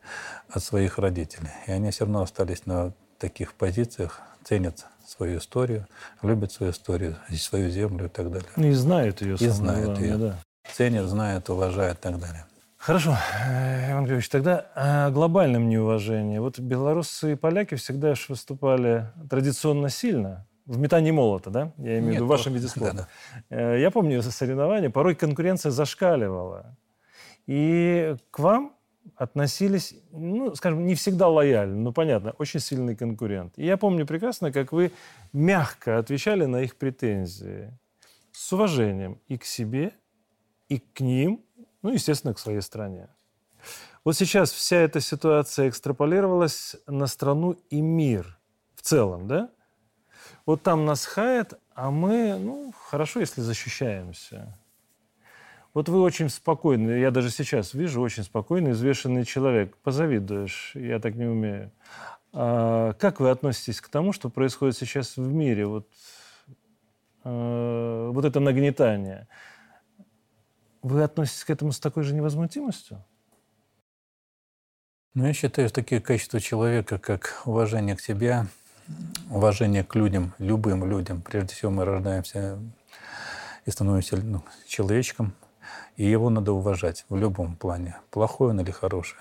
от 0.49 0.64
своих 0.64 0.99
родителей. 0.99 1.53
И 1.68 1.70
они 1.70 1.92
все 1.92 2.07
равно 2.07 2.23
остались 2.23 2.66
на 2.66 2.92
таких 3.20 3.55
позициях, 3.55 4.20
ценят 4.42 4.85
свою 5.07 5.38
историю, 5.38 5.87
любят 6.23 6.53
свою 6.53 6.73
историю, 6.73 7.17
свою 7.37 7.71
землю 7.71 8.07
и 8.07 8.09
так 8.09 8.31
далее. 8.31 8.49
И 8.57 8.73
знают 8.73 9.23
ее. 9.23 9.35
И 9.35 9.49
знают 9.49 9.87
главное, 9.87 10.07
ее. 10.07 10.17
Да. 10.17 10.38
Ценят, 10.73 11.07
знают, 11.07 11.51
уважают 11.51 11.99
и 11.99 12.03
так 12.03 12.19
далее. 12.19 12.45
Хорошо, 12.77 13.17
э, 13.47 13.93
Иван 13.93 14.03
Григорьевич, 14.05 14.29
тогда 14.29 14.67
о 14.75 15.11
глобальном 15.11 15.69
неуважении. 15.69 16.38
Вот 16.38 16.59
белорусы 16.59 17.33
и 17.33 17.35
поляки 17.35 17.77
всегда 17.77 18.14
же 18.14 18.27
выступали 18.29 19.11
традиционно 19.31 19.88
сильно, 19.88 20.47
в 20.67 20.79
метании 20.79 21.11
молота, 21.11 21.51
да? 21.51 21.73
Я 21.79 21.99
имею 21.99 22.12
в 22.12 22.14
виду 22.17 22.25
в 22.27 22.29
вашем 22.29 22.53
виде 22.53 22.69
спорта. 22.69 22.95
Да, 22.95 23.09
да. 23.51 23.57
Э, 23.75 23.81
я 23.81 23.90
помню 23.90 24.23
соревнования, 24.23 24.90
порой 24.90 25.14
конкуренция 25.14 25.71
зашкаливала. 25.71 26.77
И 27.47 28.16
к 28.31 28.39
вам 28.39 28.74
относились, 29.16 29.94
ну, 30.11 30.55
скажем, 30.55 30.86
не 30.86 30.94
всегда 30.94 31.28
лояльно, 31.28 31.76
но 31.76 31.92
понятно, 31.92 32.32
очень 32.38 32.61
сильный 32.61 32.96
конкурент. 32.96 33.52
И 33.57 33.64
я 33.64 33.76
помню 33.76 34.07
прекрасно, 34.07 34.52
как 34.52 34.72
вы 34.72 34.92
мягко 35.32 35.98
отвечали 35.98 36.44
на 36.46 36.62
их 36.62 36.76
претензии. 36.76 37.76
С 38.32 38.52
уважением 38.52 39.20
и 39.28 39.38
к 39.38 39.44
себе, 39.44 39.92
и 40.68 40.78
к 40.78 41.00
ним, 41.00 41.44
ну, 41.82 41.90
естественно, 41.92 42.34
к 42.34 42.38
своей 42.38 42.61
стране. 42.61 43.09
Вот 44.05 44.16
сейчас 44.16 44.50
вся 44.50 44.76
эта 44.76 45.00
ситуация 45.00 45.68
экстраполировалась 45.68 46.76
на 46.86 47.07
страну 47.07 47.57
и 47.70 47.80
мир 47.80 48.38
в 48.74 48.82
целом, 48.82 49.28
да? 49.28 49.50
Вот 50.46 50.62
там 50.62 50.84
нас 50.84 51.07
хает, 51.07 51.55
а 51.74 51.90
мы, 51.90 52.36
ну, 52.38 52.72
хорошо, 52.72 53.20
если 53.20 53.40
защищаемся. 53.40 54.59
Вот 55.75 55.89
вы 55.89 56.01
очень 56.01 56.29
спокойный, 56.29 57.01
я 57.01 57.11
даже 57.11 57.31
сейчас 57.31 57.75
вижу, 57.75 58.01
очень 58.01 58.22
спокойный, 58.22 58.72
взвешенный 58.72 59.25
человек. 59.25 59.77
Позавидуешь, 59.79 60.70
я 60.77 61.01
так 61.01 61.16
не 61.16 61.27
умею. 61.27 61.72
А 62.33 62.93
как 62.95 63.18
вы 63.18 63.31
относитесь 63.31 63.81
к 63.81 63.89
тому, 63.89 64.12
что 64.12 64.31
происходит 64.31 64.77
сейчас 64.77 65.16
в 65.16 65.33
мире? 65.33 65.66
Вот, 65.66 65.89
э, 67.25 68.11
вот 68.12 68.25
это 68.25 68.39
нагнетание. 68.39 69.27
Вы 70.83 71.03
относитесь 71.03 71.45
к 71.45 71.51
этому 71.51 71.72
с 71.72 71.81
такой 71.81 72.05
же 72.05 72.14
невозмутимостью? 72.14 73.05
Ну, 75.14 75.27
я 75.27 75.33
считаю, 75.33 75.68
что 75.68 75.77
такие 75.77 76.01
качества 76.01 76.39
человека, 76.41 76.99
как 76.99 77.43
уважение 77.47 77.97
к 77.97 78.01
себе, 78.01 78.47
уважение 79.29 79.83
к 79.83 79.95
людям, 79.97 80.35
любым 80.39 80.89
людям. 80.89 81.20
Прежде 81.22 81.55
всего, 81.55 81.72
мы 81.72 81.85
рождаемся 81.85 82.61
и 83.64 83.70
становимся 83.70 84.16
ну, 84.16 84.43
человечком, 84.66 85.35
и 85.97 86.05
его 86.05 86.31
надо 86.31 86.53
уважать 86.53 87.05
в 87.09 87.17
любом 87.17 87.57
плане, 87.57 87.97
плохой 88.11 88.51
он 88.51 88.61
или 88.61 88.71
хороший. 88.71 89.19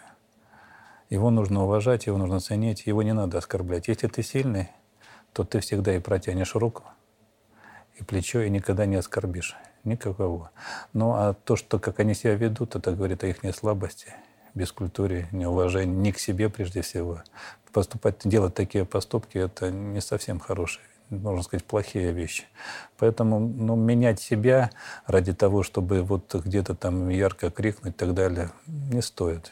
Его 1.09 1.29
нужно 1.29 1.63
уважать, 1.63 2.07
его 2.07 2.17
нужно 2.17 2.39
ценить, 2.39 2.87
его 2.87 3.03
не 3.03 3.13
надо 3.13 3.37
оскорблять. 3.37 3.87
Если 3.87 4.07
ты 4.07 4.23
сильный, 4.23 4.69
то 5.33 5.43
ты 5.43 5.59
всегда 5.59 5.95
и 5.95 5.99
протянешь 5.99 6.55
руку, 6.55 6.83
и 7.99 8.03
плечо, 8.03 8.41
и 8.41 8.49
никогда 8.49 8.85
не 8.85 8.95
оскорбишь 8.95 9.55
никакого. 9.83 10.51
Ну 10.93 11.11
а 11.13 11.33
то, 11.33 11.55
что 11.55 11.79
как 11.79 11.99
они 11.99 12.13
себя 12.13 12.35
ведут, 12.35 12.75
это 12.75 12.93
говорит 12.93 13.23
о 13.23 13.27
их 13.27 13.37
слабости, 13.55 14.13
бескультуре, 14.53 15.27
неуважении, 15.31 15.93
не 15.93 16.11
к 16.11 16.19
себе 16.19 16.49
прежде 16.49 16.81
всего. 16.81 17.21
Поступать, 17.71 18.21
делать 18.23 18.53
такие 18.53 18.85
поступки, 18.85 19.37
это 19.37 19.71
не 19.71 19.99
совсем 19.99 20.39
хорошие 20.39 20.85
можно 21.19 21.43
сказать, 21.43 21.65
плохие 21.65 22.11
вещи. 22.11 22.43
Поэтому 22.97 23.39
ну, 23.39 23.75
менять 23.75 24.19
себя 24.19 24.71
ради 25.05 25.33
того, 25.33 25.63
чтобы 25.63 26.01
вот 26.01 26.33
где-то 26.33 26.75
там 26.75 27.09
ярко 27.09 27.49
крикнуть 27.49 27.93
и 27.93 27.97
так 27.97 28.13
далее, 28.13 28.51
не 28.67 29.01
стоит. 29.01 29.51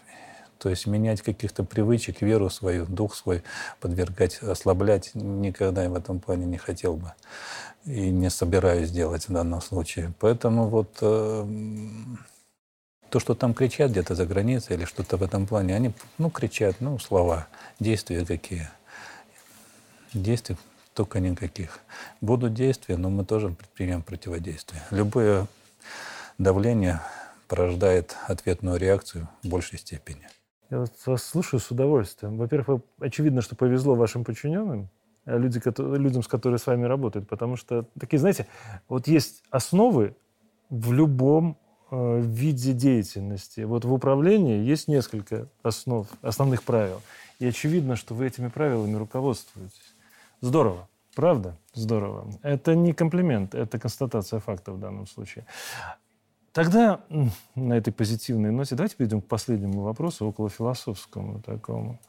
То 0.61 0.69
есть 0.69 0.85
менять 0.85 1.23
каких-то 1.23 1.63
привычек, 1.63 2.21
веру 2.21 2.51
свою, 2.51 2.85
дух 2.85 3.15
свой 3.15 3.41
подвергать, 3.79 4.43
ослаблять 4.43 5.09
никогда 5.15 5.89
в 5.89 5.95
этом 5.95 6.19
плане 6.19 6.45
не 6.45 6.57
хотел 6.57 6.97
бы. 6.97 7.13
И 7.85 8.11
не 8.11 8.29
собираюсь 8.29 8.91
делать 8.91 9.27
в 9.27 9.33
данном 9.33 9.59
случае. 9.61 10.13
Поэтому 10.19 10.69
вот 10.69 10.99
э, 11.01 11.47
то, 13.09 13.19
что 13.19 13.33
там 13.33 13.55
кричат 13.55 13.89
где-то 13.89 14.13
за 14.13 14.27
границей 14.27 14.75
или 14.75 14.85
что-то 14.85 15.17
в 15.17 15.23
этом 15.23 15.47
плане, 15.47 15.75
они, 15.75 15.93
ну, 16.19 16.29
кричат, 16.29 16.75
ну, 16.79 16.99
слова, 16.99 17.47
действия 17.79 18.23
какие. 18.23 18.69
Действия 20.13 20.57
только 20.93 21.19
никаких. 21.19 21.79
Будут 22.19 22.53
действия, 22.53 22.97
но 22.97 23.09
мы 23.09 23.25
тоже 23.25 23.49
предпримем 23.49 24.01
противодействие. 24.01 24.81
Любое 24.91 25.47
давление 26.37 27.01
порождает 27.47 28.15
ответную 28.27 28.77
реакцию 28.77 29.27
в 29.43 29.47
большей 29.47 29.79
степени. 29.79 30.27
Я 30.69 30.85
вас 31.05 31.23
слушаю 31.23 31.59
с 31.59 31.69
удовольствием. 31.69 32.37
Во-первых, 32.37 32.81
очевидно, 32.99 33.41
что 33.41 33.55
повезло 33.55 33.95
вашим 33.95 34.23
подчиненным, 34.23 34.89
а 35.25 35.37
люди, 35.37 35.61
людям, 35.97 36.23
с 36.23 36.27
которыми 36.27 36.57
с 36.57 36.65
вами 36.65 36.85
работают, 36.85 37.27
потому 37.27 37.57
что 37.57 37.85
такие, 37.99 38.19
знаете, 38.19 38.47
вот 38.87 39.07
есть 39.07 39.43
основы 39.49 40.15
в 40.69 40.93
любом 40.93 41.57
э, 41.91 42.21
виде 42.21 42.73
деятельности. 42.73 43.61
Вот 43.61 43.85
в 43.85 43.93
управлении 43.93 44.63
есть 44.63 44.87
несколько 44.87 45.47
основ, 45.61 46.07
основных 46.21 46.63
правил. 46.63 47.01
И 47.39 47.45
очевидно, 47.45 47.95
что 47.97 48.15
вы 48.15 48.27
этими 48.27 48.47
правилами 48.47 48.95
руководствуетесь. 48.95 49.90
Здорово. 50.41 50.87
Правда? 51.15 51.57
Здорово. 51.73 52.27
Это 52.41 52.75
не 52.75 52.93
комплимент, 52.93 53.55
это 53.55 53.79
констатация 53.79 54.39
факта 54.39 54.71
в 54.71 54.79
данном 54.79 55.07
случае. 55.07 55.45
Тогда 56.51 56.99
на 57.55 57.73
этой 57.73 57.93
позитивной 57.93 58.51
ноте 58.51 58.75
давайте 58.75 58.95
перейдем 58.97 59.21
к 59.21 59.27
последнему 59.27 59.81
вопросу, 59.81 60.25
около 60.25 60.49
философскому 60.49 61.41
такому. 61.41 61.99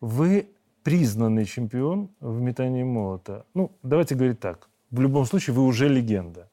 Вы 0.00 0.48
признанный 0.82 1.44
чемпион 1.44 2.08
в 2.20 2.40
метании 2.40 2.82
молота. 2.82 3.44
Ну, 3.54 3.70
давайте 3.82 4.14
говорить 4.14 4.40
так. 4.40 4.68
В 4.90 5.00
любом 5.00 5.24
случае, 5.26 5.54
вы 5.54 5.64
уже 5.64 5.88
легенда. 5.88 6.48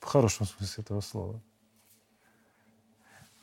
В 0.00 0.06
хорошем 0.06 0.46
смысле 0.46 0.84
этого 0.84 1.00
слова. 1.00 1.40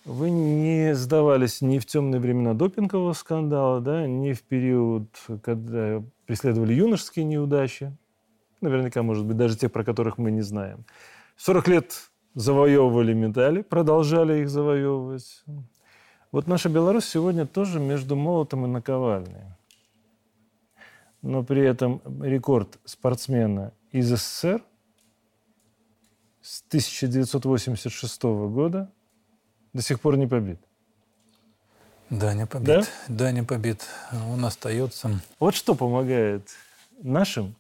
Вы 0.05 0.29
не 0.29 0.95
сдавались 0.95 1.61
ни 1.61 1.79
в 1.79 1.85
темные 1.85 2.21
времена 2.21 2.53
допингового 2.53 3.13
скандала, 3.13 3.81
да, 3.81 4.07
ни 4.07 4.33
в 4.33 4.43
период, 4.43 5.09
когда 5.41 6.03
преследовали 6.25 6.73
юношеские 6.73 7.25
неудачи. 7.25 7.95
Наверняка, 8.61 9.03
может 9.03 9.25
быть, 9.25 9.37
даже 9.37 9.57
те, 9.57 9.69
про 9.69 9.83
которых 9.83 10.17
мы 10.17 10.31
не 10.31 10.41
знаем. 10.41 10.85
40 11.37 11.67
лет 11.67 12.09
завоевывали 12.33 13.13
медали, 13.13 13.61
продолжали 13.61 14.41
их 14.41 14.49
завоевывать. 14.49 15.43
Вот 16.31 16.47
наша 16.47 16.69
Беларусь 16.69 17.05
сегодня 17.05 17.45
тоже 17.45 17.79
между 17.79 18.15
молотом 18.15 18.65
и 18.65 18.67
наковальней. 18.67 19.45
Но 21.21 21.43
при 21.43 21.61
этом 21.61 22.01
рекорд 22.21 22.77
спортсмена 22.85 23.73
из 23.91 24.09
СССР 24.09 24.61
с 26.41 26.61
1986 26.67 28.23
года 28.23 28.91
до 29.73 29.81
сих 29.81 29.99
пор 29.99 30.17
не 30.17 30.27
побит. 30.27 30.59
Да, 32.09 32.33
не 32.33 32.45
побит. 32.45 32.91
Да, 33.07 33.31
не 33.31 33.43
побит. 33.43 33.81
Он 34.11 34.45
остается. 34.45 35.19
Вот 35.39 35.55
что 35.55 35.75
помогает 35.75 36.49
нашим 37.01 37.55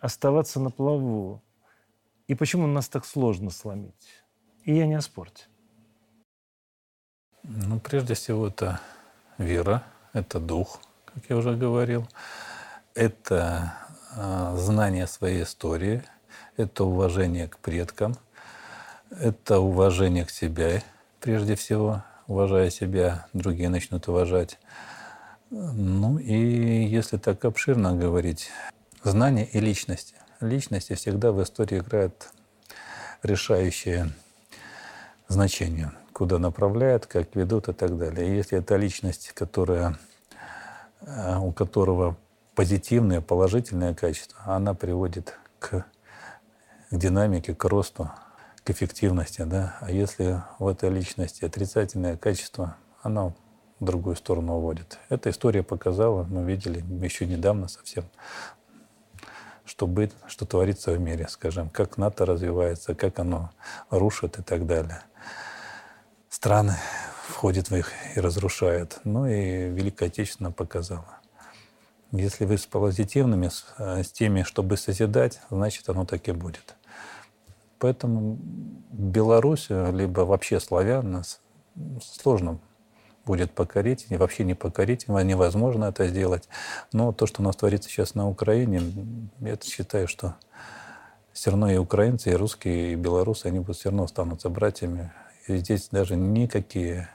оставаться 0.00 0.60
на 0.60 0.70
плаву. 0.70 1.42
И 2.28 2.34
почему 2.34 2.66
нас 2.66 2.88
так 2.88 3.04
сложно 3.04 3.50
сломить? 3.50 4.08
И 4.64 4.74
я 4.74 4.86
не 4.86 4.94
о 4.94 5.00
спорте. 5.00 5.44
Ну, 7.42 7.80
прежде 7.80 8.14
всего, 8.14 8.48
это 8.48 8.80
вера, 9.38 9.82
это 10.12 10.38
дух, 10.38 10.80
как 11.06 11.24
я 11.28 11.36
уже 11.36 11.56
говорил. 11.56 12.06
Это 12.94 13.74
э, 14.14 14.54
знание 14.56 15.06
своей 15.06 15.44
истории, 15.44 16.02
это 16.56 16.84
уважение 16.84 17.48
к 17.48 17.58
предкам, 17.58 18.16
это 19.10 19.60
уважение 19.60 20.26
к 20.26 20.30
себе, 20.30 20.82
прежде 21.20 21.54
всего, 21.54 22.02
уважая 22.28 22.70
себя, 22.70 23.26
другие 23.32 23.70
начнут 23.70 24.06
уважать. 24.06 24.58
Ну 25.50 26.18
и 26.18 26.84
если 26.84 27.16
так 27.16 27.44
обширно 27.44 27.96
говорить, 27.96 28.50
знания 29.02 29.46
и 29.46 29.58
личности. 29.58 30.14
Личности 30.40 30.94
всегда 30.94 31.32
в 31.32 31.42
истории 31.42 31.78
играют 31.78 32.30
решающее 33.22 34.10
значение, 35.26 35.90
куда 36.12 36.38
направляют, 36.38 37.06
как 37.06 37.34
ведут 37.34 37.68
и 37.68 37.72
так 37.72 37.98
далее. 37.98 38.28
И 38.28 38.36
если 38.36 38.58
это 38.58 38.76
личность, 38.76 39.32
которая, 39.34 39.98
э, 41.00 41.38
у 41.38 41.50
которого 41.50 42.16
позитивное, 42.54 43.20
положительное 43.20 43.94
качество, 43.94 44.38
она 44.44 44.74
приводит 44.74 45.36
к, 45.58 45.84
к 46.90 46.96
динамике, 46.96 47.54
к 47.54 47.64
росту, 47.64 48.10
эффективности, 48.70 49.42
да. 49.42 49.76
А 49.80 49.90
если 49.90 50.42
в 50.58 50.68
этой 50.68 50.90
личности 50.90 51.44
отрицательное 51.44 52.16
качество, 52.16 52.76
оно 53.02 53.34
в 53.80 53.84
другую 53.84 54.16
сторону 54.16 54.56
уводит. 54.56 54.98
Эта 55.08 55.30
история 55.30 55.62
показала, 55.62 56.24
мы 56.24 56.44
видели 56.44 56.84
еще 57.04 57.26
недавно 57.26 57.68
совсем, 57.68 58.04
что 59.64 59.86
быт, 59.86 60.12
что 60.26 60.46
творится 60.46 60.92
в 60.92 61.00
мире, 61.00 61.28
скажем, 61.28 61.68
как 61.70 61.96
НАТО 61.96 62.26
развивается, 62.26 62.94
как 62.94 63.18
оно 63.18 63.50
рушит 63.90 64.38
и 64.38 64.42
так 64.42 64.66
далее. 64.66 65.02
Страны 66.28 66.76
входят 67.28 67.70
в 67.70 67.76
их 67.76 67.92
и 68.16 68.20
разрушают. 68.20 69.00
Ну 69.04 69.26
и 69.26 69.68
Великая 69.68 70.06
Отечественная 70.06 70.52
показала. 70.52 71.18
Если 72.10 72.46
вы 72.46 72.56
с 72.56 72.64
позитивными, 72.64 73.48
с, 73.48 73.66
э, 73.76 74.02
с 74.02 74.10
теми, 74.10 74.42
чтобы 74.42 74.78
созидать, 74.78 75.40
значит, 75.50 75.88
оно 75.90 76.06
так 76.06 76.26
и 76.28 76.32
будет. 76.32 76.74
Поэтому 77.78 78.38
Беларусь, 78.90 79.68
либо 79.70 80.20
вообще 80.20 80.60
славян 80.60 81.10
нас 81.10 81.40
сложно 82.02 82.58
будет 83.24 83.52
покорить, 83.52 84.06
и 84.08 84.16
вообще 84.16 84.44
не 84.44 84.54
покорить, 84.54 85.06
невозможно 85.06 85.84
это 85.84 86.08
сделать. 86.08 86.48
Но 86.92 87.12
то, 87.12 87.26
что 87.26 87.42
у 87.42 87.44
нас 87.44 87.56
творится 87.56 87.88
сейчас 87.88 88.14
на 88.14 88.28
Украине, 88.28 88.80
я 89.40 89.58
считаю, 89.62 90.08
что 90.08 90.34
все 91.32 91.50
равно 91.50 91.70
и 91.70 91.76
украинцы, 91.76 92.30
и 92.30 92.34
русские, 92.34 92.92
и 92.92 92.96
белорусы, 92.96 93.46
они 93.46 93.60
будут 93.60 93.76
все 93.76 93.90
равно 93.90 94.04
останутся 94.04 94.48
братьями. 94.48 95.12
И 95.46 95.56
здесь 95.58 95.88
даже 95.90 96.16
никакие 96.16 97.08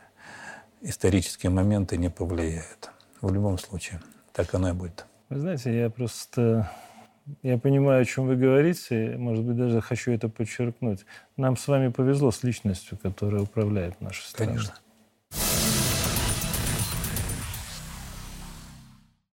исторические 0.81 1.49
моменты 1.49 1.97
не 1.97 2.09
повлияют. 2.09 2.91
В 3.21 3.33
любом 3.33 3.57
случае, 3.57 4.01
так 4.31 4.53
оно 4.53 4.69
и 4.69 4.73
будет. 4.73 5.05
Вы 5.29 5.39
знаете, 5.39 5.77
я 5.77 5.89
просто 5.89 6.69
я 7.41 7.57
понимаю, 7.57 8.01
о 8.01 8.05
чем 8.05 8.27
вы 8.27 8.35
говорите, 8.35 9.15
может 9.17 9.43
быть, 9.43 9.55
даже 9.55 9.81
хочу 9.81 10.11
это 10.11 10.29
подчеркнуть. 10.29 11.05
Нам 11.37 11.57
с 11.57 11.67
вами 11.67 11.89
повезло 11.89 12.31
с 12.31 12.43
личностью, 12.43 12.97
которая 13.01 13.41
управляет 13.41 13.99
нашей 14.01 14.23
страной. 14.23 14.55
Конечно. 14.55 14.75